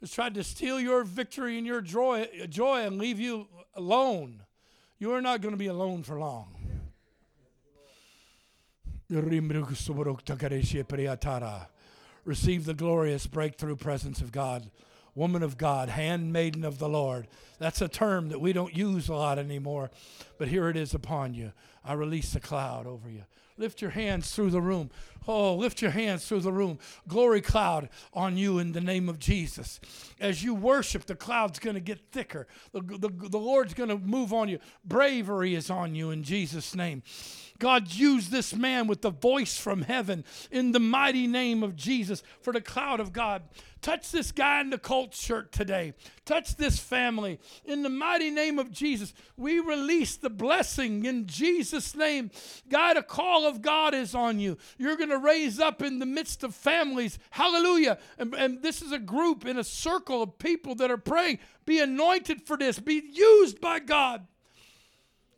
[0.00, 4.42] has tried to steal your victory and your joy, joy and leave you alone.
[4.98, 6.54] You are not going to be alone for long.
[12.26, 14.70] Receive the glorious breakthrough presence of God.
[15.18, 17.26] Woman of God, handmaiden of the Lord.
[17.58, 19.90] That's a term that we don't use a lot anymore,
[20.38, 21.50] but here it is upon you.
[21.84, 23.24] I release the cloud over you.
[23.56, 24.90] Lift your hands through the room.
[25.26, 26.78] Oh, lift your hands through the room.
[27.08, 29.80] Glory cloud on you in the name of Jesus.
[30.20, 32.46] As you worship, the cloud's going to get thicker.
[32.72, 34.60] The, the, the Lord's going to move on you.
[34.84, 37.02] Bravery is on you in Jesus' name.
[37.58, 42.22] God use this man with the voice from heaven in the mighty name of Jesus
[42.40, 43.42] for the cloud of God.
[43.80, 45.94] Touch this guy in the cult shirt today.
[46.24, 47.38] Touch this family.
[47.64, 52.30] In the mighty name of Jesus, we release the blessing in Jesus' name.
[52.68, 54.58] God, a call of God is on you.
[54.78, 57.18] You're going to raise up in the midst of families.
[57.30, 57.98] Hallelujah.
[58.18, 61.38] And, and this is a group in a circle of people that are praying.
[61.64, 64.26] Be anointed for this, be used by God.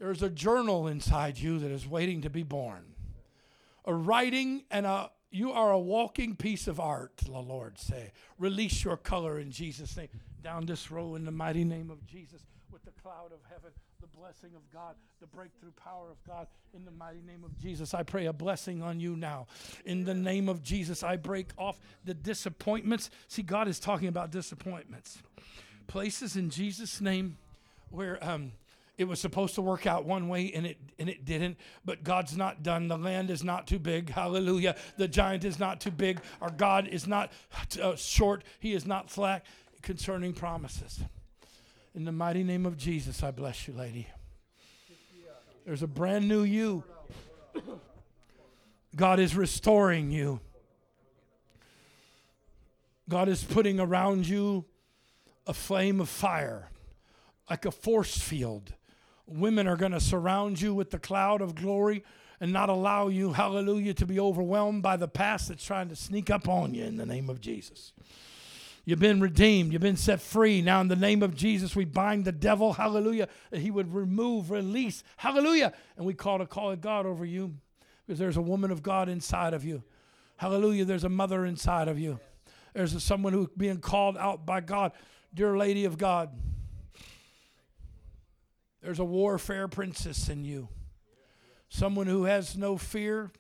[0.01, 2.83] There's a journal inside you that is waiting to be born.
[3.85, 8.11] A writing and a you are a walking piece of art, the Lord say.
[8.39, 10.09] Release your color in Jesus' name.
[10.43, 12.43] Down this row in the mighty name of Jesus
[12.73, 13.71] with the cloud of heaven,
[14.01, 16.49] the blessing of God, the breakthrough power of God.
[16.75, 19.47] In the mighty name of Jesus, I pray a blessing on you now.
[19.85, 23.11] In the name of Jesus, I break off the disappointments.
[23.29, 25.23] See, God is talking about disappointments.
[25.87, 27.37] Places in Jesus' name
[27.91, 28.53] where um,
[29.01, 32.37] it was supposed to work out one way and it and it didn't but god's
[32.37, 32.87] not done.
[32.87, 34.11] The land is not too big.
[34.11, 34.77] Hallelujah.
[34.99, 36.21] The giant is not too big.
[36.43, 37.33] Our god is not
[37.83, 38.45] uh, short.
[38.59, 39.47] He is not slack.
[39.81, 41.01] Concerning promises.
[41.95, 44.07] In the mighty name of jesus i bless you lady.
[45.65, 46.85] There's a brand new you.
[48.95, 50.41] God is restoring you.
[53.09, 54.67] God is putting around you
[55.47, 56.69] a flame of fire
[57.49, 58.75] like a force field
[59.31, 62.05] Women are going to surround you with the cloud of glory
[62.41, 66.31] and not allow you, hallelujah, to be overwhelmed by the past that's trying to sneak
[66.31, 67.93] up on you in the name of Jesus.
[68.85, 69.73] You've been redeemed.
[69.73, 70.63] You've been set free.
[70.63, 74.51] Now, in the name of Jesus, we bind the devil, hallelujah, that he would remove,
[74.51, 75.73] release, hallelujah.
[75.97, 77.55] And we call to call of God over you
[78.07, 79.83] because there's a woman of God inside of you.
[80.37, 80.87] Hallelujah.
[80.87, 82.19] There's a mother inside of you.
[82.75, 84.93] There's a, someone who's being called out by God.
[85.35, 86.31] Dear Lady of God,
[88.83, 90.69] there's a warfare princess in you.
[91.69, 93.31] Someone who has no fear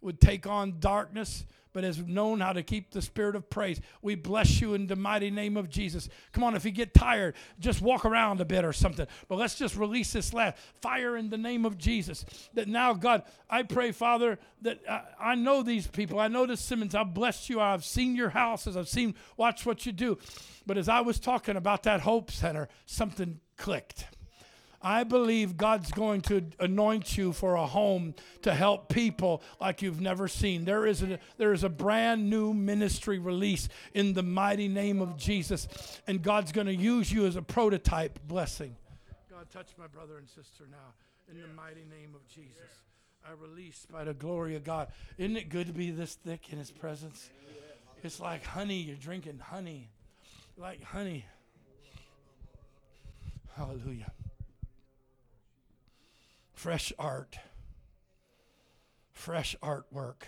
[0.00, 3.80] would take on darkness, but has known how to keep the spirit of praise.
[4.02, 6.08] We bless you in the mighty name of Jesus.
[6.32, 9.06] Come on, if you get tired, just walk around a bit or something.
[9.28, 12.24] But let's just release this last fire in the name of Jesus.
[12.54, 16.18] That now, God, I pray, Father, that I, I know these people.
[16.18, 16.94] I know the Simmons.
[16.94, 17.60] I've blessed you.
[17.60, 18.76] I've seen your houses.
[18.76, 20.18] I've seen, watch what you do.
[20.66, 24.06] But as I was talking about that Hope Center, something clicked
[24.82, 30.00] I believe God's going to anoint you for a home to help people like you've
[30.00, 30.64] never seen.
[30.64, 35.18] There is a, there is a brand new ministry release in the mighty name of
[35.18, 35.68] Jesus,
[36.06, 38.74] and God's going to use you as a prototype blessing.
[39.30, 40.94] God, touch my brother and sister now
[41.30, 42.56] in the mighty name of Jesus.
[43.22, 44.88] I release by the glory of God.
[45.18, 47.28] Isn't it good to be this thick in His presence?
[48.02, 48.80] It's like honey.
[48.80, 49.90] You're drinking honey,
[50.56, 51.26] like honey.
[53.54, 54.10] Hallelujah
[56.60, 57.38] fresh art,
[59.12, 60.24] fresh artwork,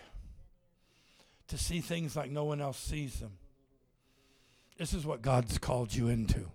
[1.49, 3.33] to see things like no one else sees them.
[4.79, 6.51] This is what God's called you into.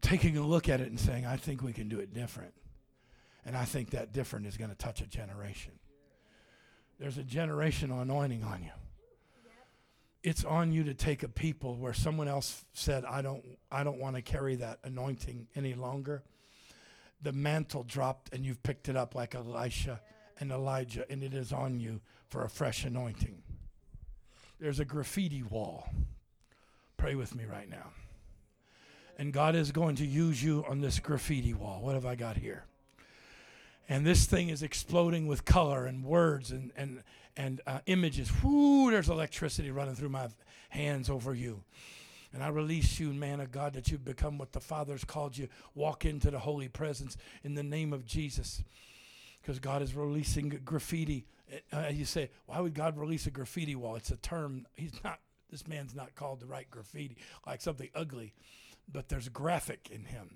[0.00, 2.54] Taking a look at it and saying, I think we can do it different.
[3.44, 5.72] And I think that different is going to touch a generation.
[6.98, 8.70] There's a generational anointing on you.
[10.22, 13.98] It's on you to take a people where someone else said, I don't, I don't
[13.98, 16.22] want to carry that anointing any longer
[17.22, 20.00] the mantle dropped and you've picked it up like Elisha
[20.40, 23.42] and Elijah, and it is on you for a fresh anointing.
[24.60, 25.88] There's a graffiti wall.
[26.96, 27.90] Pray with me right now.
[29.18, 31.80] And God is going to use you on this graffiti wall.
[31.82, 32.64] What have I got here?
[33.88, 37.02] And this thing is exploding with color and words and, and,
[37.36, 38.30] and uh, images.
[38.42, 40.28] Whoo, there's electricity running through my
[40.68, 41.62] hands over you.
[42.32, 45.48] And I release you, man of God, that you've become what the Father's called you.
[45.74, 48.62] Walk into the holy presence in the name of Jesus.
[49.40, 51.24] Because God is releasing graffiti.
[51.72, 53.96] Uh, you say, why would God release a graffiti wall?
[53.96, 54.66] It's a term.
[54.76, 55.20] He's not,
[55.50, 57.16] this man's not called to write graffiti
[57.46, 58.34] like something ugly.
[58.92, 60.30] but there's graphic in him.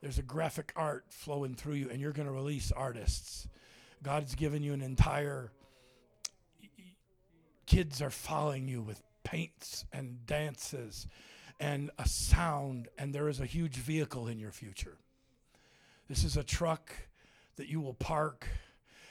[0.00, 3.46] There's a graphic art flowing through you, and you're going to release artists.
[4.02, 5.52] God's given you an entire.
[7.66, 11.06] Kids are following you with paints and dances
[11.60, 14.96] and a sound, and there is a huge vehicle in your future.
[16.08, 16.90] This is a truck
[17.56, 18.48] that you will park,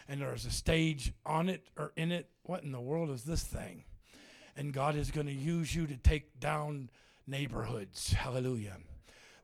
[0.08, 2.28] and there's a stage on it or in it.
[2.44, 3.84] What in the world is this thing?
[4.58, 6.90] And God is going to use you to take down
[7.28, 8.12] neighborhoods.
[8.14, 8.78] Hallelujah.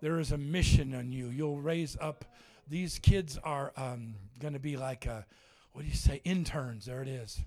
[0.01, 1.27] There is a mission on you.
[1.27, 2.25] You'll raise up.
[2.67, 5.25] These kids are um, going to be like, a,
[5.71, 6.85] what do you say, interns.
[6.85, 7.39] There it is.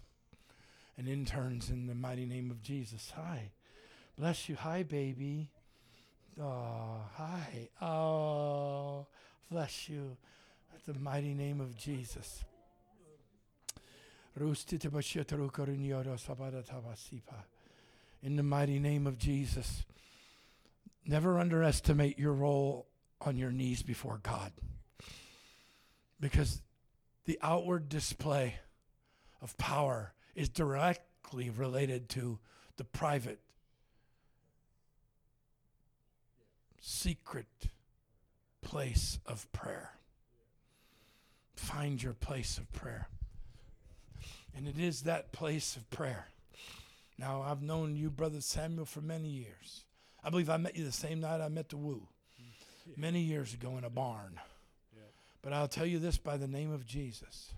[0.98, 3.12] And interns in the mighty name of Jesus.
[3.14, 3.52] Hi.
[4.18, 4.56] Bless you.
[4.56, 5.48] Hi, baby.
[6.40, 7.68] Oh, hi.
[7.80, 9.06] Oh,
[9.48, 10.16] bless you.
[10.86, 12.42] In the mighty name of Jesus.
[14.36, 14.56] In
[18.36, 19.84] the mighty name of Jesus.
[21.06, 22.88] Never underestimate your role
[23.20, 24.50] on your knees before God.
[26.20, 26.60] Because
[27.24, 28.56] the outward display
[29.40, 32.38] of power is directly related to
[32.76, 33.40] the private,
[36.80, 37.48] secret
[38.62, 39.90] place of prayer.
[41.56, 43.08] Find your place of prayer.
[44.56, 46.28] And it is that place of prayer.
[47.18, 49.84] Now, I've known you, Brother Samuel, for many years.
[50.22, 52.06] I believe I met you the same night I met the Woo,
[52.96, 54.38] many years ago in a barn.
[55.42, 57.54] But I'll tell you this by the name of Jesus.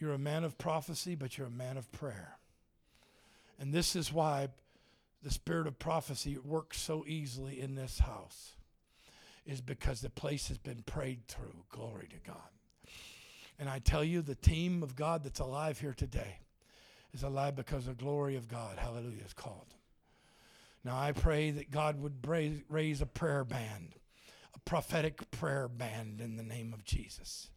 [0.00, 2.38] You're a man of prophecy, but you're a man of prayer.
[3.58, 4.48] And this is why
[5.22, 8.52] the spirit of prophecy works so easily in this house,
[9.44, 11.64] is because the place has been prayed through.
[11.68, 12.48] Glory to God.
[13.58, 16.38] And I tell you, the team of God that's alive here today
[17.12, 19.74] is alive because the glory of God, hallelujah, is called.
[20.82, 23.96] Now I pray that God would raise a prayer band,
[24.54, 27.49] a prophetic prayer band in the name of Jesus.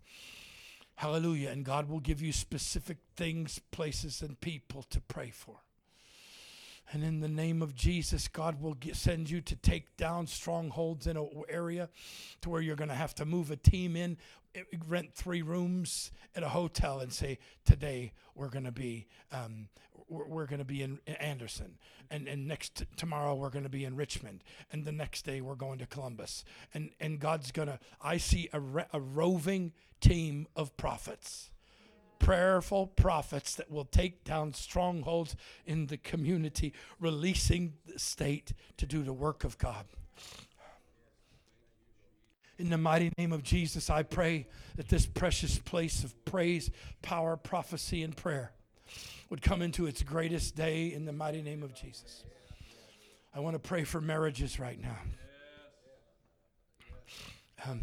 [0.96, 1.50] Hallelujah.
[1.50, 5.58] And God will give you specific things, places, and people to pray for.
[6.91, 11.08] And in the name of Jesus, God will get, send you to take down strongholds
[11.08, 11.89] in an area
[12.41, 14.18] to where you're going to have to move a team in,
[14.88, 19.70] rent three rooms at a hotel, and say, "Today we're going to be um,
[20.10, 21.78] we're, going to be in Anderson,
[22.10, 25.56] and and next tomorrow we're going to be in Richmond, and the next day we're
[25.56, 26.43] going to Columbus,
[26.74, 27.80] and and God's going to.
[28.01, 28.62] I see a,
[28.93, 31.49] a roving team of prophets
[32.24, 35.36] prayerful prophets that will take down strongholds
[35.66, 39.86] in the community, releasing the state to do the work of God.
[42.58, 44.47] In the mighty name of Jesus, I pray
[44.78, 46.70] that this precious place of praise,
[47.01, 48.54] power, prophecy, and prayer
[49.34, 52.23] would come into its greatest day in the mighty name of Jesus.
[53.34, 54.95] I want to pray for marriages right now.
[57.67, 57.81] Um,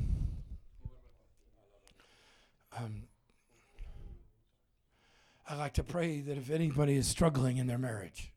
[2.78, 3.02] um,
[5.48, 8.30] I like to pray that if anybody is struggling in their marriage,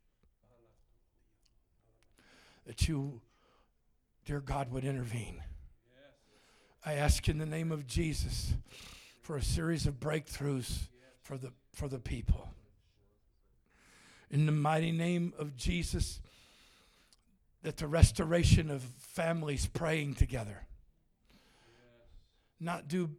[2.65, 3.21] that you,
[4.25, 5.43] dear God, would intervene.
[6.83, 8.53] I ask in the name of Jesus
[9.21, 10.87] for a series of breakthroughs
[11.21, 12.49] for the, for the people.
[14.33, 16.19] In the mighty name of Jesus,
[17.61, 20.65] that the restoration of families praying together,
[22.59, 23.11] not do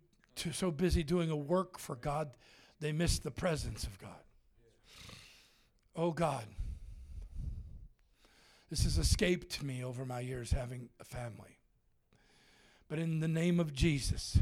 [0.53, 2.33] so busy doing a work for God
[2.81, 4.11] they miss the presence of God.
[5.95, 6.45] Oh God,
[8.69, 11.61] this has escaped me over my years having a family.
[12.89, 14.37] But in the name of Jesus,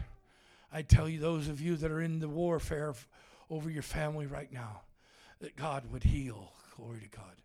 [0.72, 2.94] I tell you, those of you that are in the warfare
[3.50, 4.80] over your family right now,
[5.40, 6.54] that God would heal.
[6.76, 7.36] Glory to God.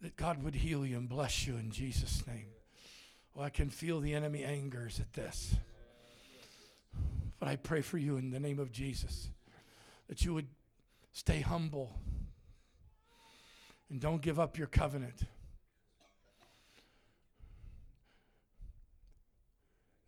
[0.00, 2.46] That God would heal you and bless you in Jesus' name.
[3.34, 5.54] Well, I can feel the enemy angers at this.
[7.38, 9.28] But I pray for you in the name of Jesus
[10.08, 10.48] that you would
[11.12, 11.98] stay humble
[13.90, 15.22] and don't give up your covenant.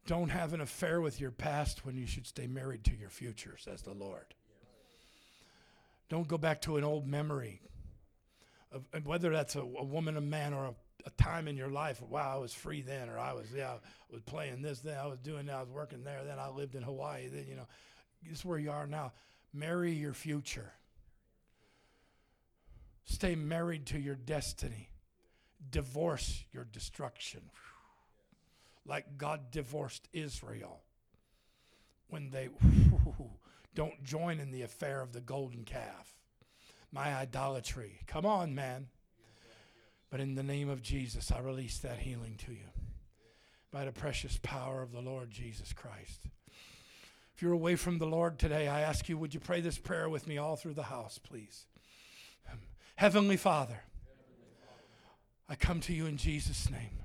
[0.06, 3.56] Don't have an affair with your past when you should stay married to your future,
[3.58, 4.34] says the Lord.
[6.08, 7.60] Don't go back to an old memory
[8.72, 10.74] of whether that's a, a woman, a man, or a,
[11.06, 12.02] a, time in your life.
[12.02, 13.78] Wow, I was free then, or I was yeah, I
[14.12, 16.74] was playing this, then I was doing that, I was working there, then I lived
[16.74, 17.28] in Hawaii.
[17.28, 17.66] Then you know,
[18.22, 19.12] this is where you are now.
[19.52, 20.72] Marry your future.
[23.04, 24.90] Stay married to your destiny.
[25.70, 27.40] Divorce your destruction.
[28.84, 30.82] Like God divorced Israel
[32.08, 32.48] when they
[33.74, 36.15] don't join in the affair of the golden calf.
[36.92, 38.00] My idolatry.
[38.06, 38.88] Come on, man.
[40.10, 42.68] But in the name of Jesus, I release that healing to you
[43.72, 46.22] by the precious power of the Lord Jesus Christ.
[47.34, 50.08] If you're away from the Lord today, I ask you, would you pray this prayer
[50.08, 51.66] with me all through the house, please?
[52.94, 53.82] Heavenly Father,
[55.48, 57.00] I come to you in Jesus' name.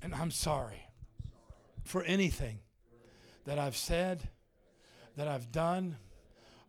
[0.00, 0.86] And I'm sorry
[1.82, 2.60] for anything
[3.46, 4.28] that I've said,
[5.16, 5.96] that I've done,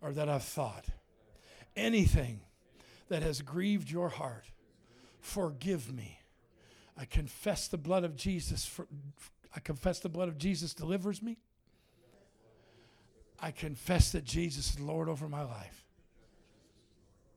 [0.02, 0.86] or that I've thought.
[1.76, 2.42] Anything
[3.10, 4.46] that has grieved your heart,
[5.20, 6.20] forgive me.
[6.98, 8.66] I confess the blood of Jesus.
[8.66, 8.88] For,
[9.56, 11.38] I confess the blood of Jesus delivers me.
[13.40, 15.86] I confess that Jesus is Lord over my life.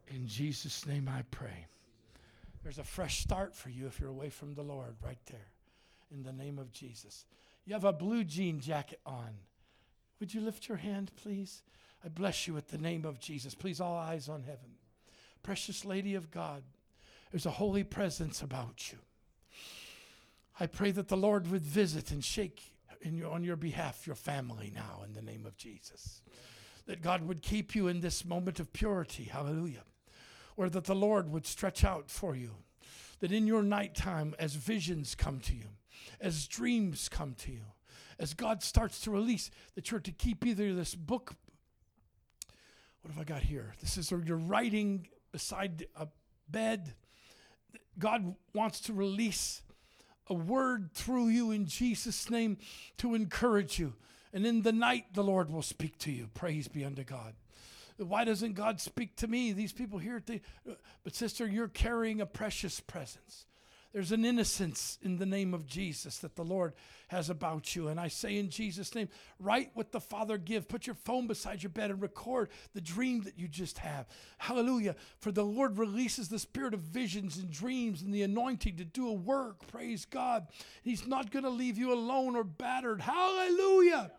[0.09, 1.67] In Jesus' name I pray.
[2.63, 5.49] There's a fresh start for you if you're away from the Lord right there.
[6.13, 7.25] In the name of Jesus.
[7.65, 9.31] You have a blue jean jacket on.
[10.21, 11.63] Would you lift your hand, please?
[12.05, 13.55] I bless you with the name of Jesus.
[13.55, 14.77] Please, all eyes on heaven.
[15.43, 16.63] Precious Lady of God,
[17.31, 18.99] there's a holy presence about you.
[20.61, 22.63] I pray that the Lord would visit and shake
[23.03, 26.23] your, on your behalf your family now in the name of Jesus.
[26.87, 29.25] That God would keep you in this moment of purity.
[29.25, 29.85] Hallelujah.
[30.57, 32.51] Or that the Lord would stretch out for you.
[33.21, 35.69] That in your nighttime, as visions come to you,
[36.21, 37.63] as dreams come to you,
[38.19, 41.35] as God starts to release, that you're to keep either this book.
[43.05, 43.75] What have I got here?
[43.83, 46.09] This is you're writing beside a
[46.49, 46.95] bed.
[47.99, 49.61] God wants to release
[50.27, 52.57] a word through you in Jesus' name
[52.97, 53.93] to encourage you.
[54.33, 56.31] And in the night, the Lord will speak to you.
[56.33, 57.35] Praise be unto God.
[57.99, 59.53] Why doesn't God speak to me?
[59.53, 60.23] These people here,
[61.05, 63.45] but sister, you're carrying a precious presence.
[63.95, 66.73] There's an innocence in the name of Jesus that the Lord
[67.07, 67.87] has about you.
[67.87, 70.67] And I say in Jesus' name, write what the Father gives.
[70.67, 74.09] Put your phone beside your bed and record the dream that you just have.
[74.39, 74.97] Hallelujah.
[75.21, 79.07] For the Lord releases the spirit of visions and dreams and the anointing to do
[79.07, 79.65] a work.
[79.69, 80.49] Praise God.
[80.83, 83.01] He's not going to leave you alone or battered.
[83.01, 84.11] Hallelujah.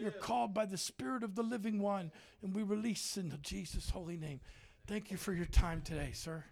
[0.00, 2.12] You're called by the Spirit of the living one.
[2.40, 4.38] And we release in Jesus' holy name.
[4.86, 6.44] Thank you for your time today, sir.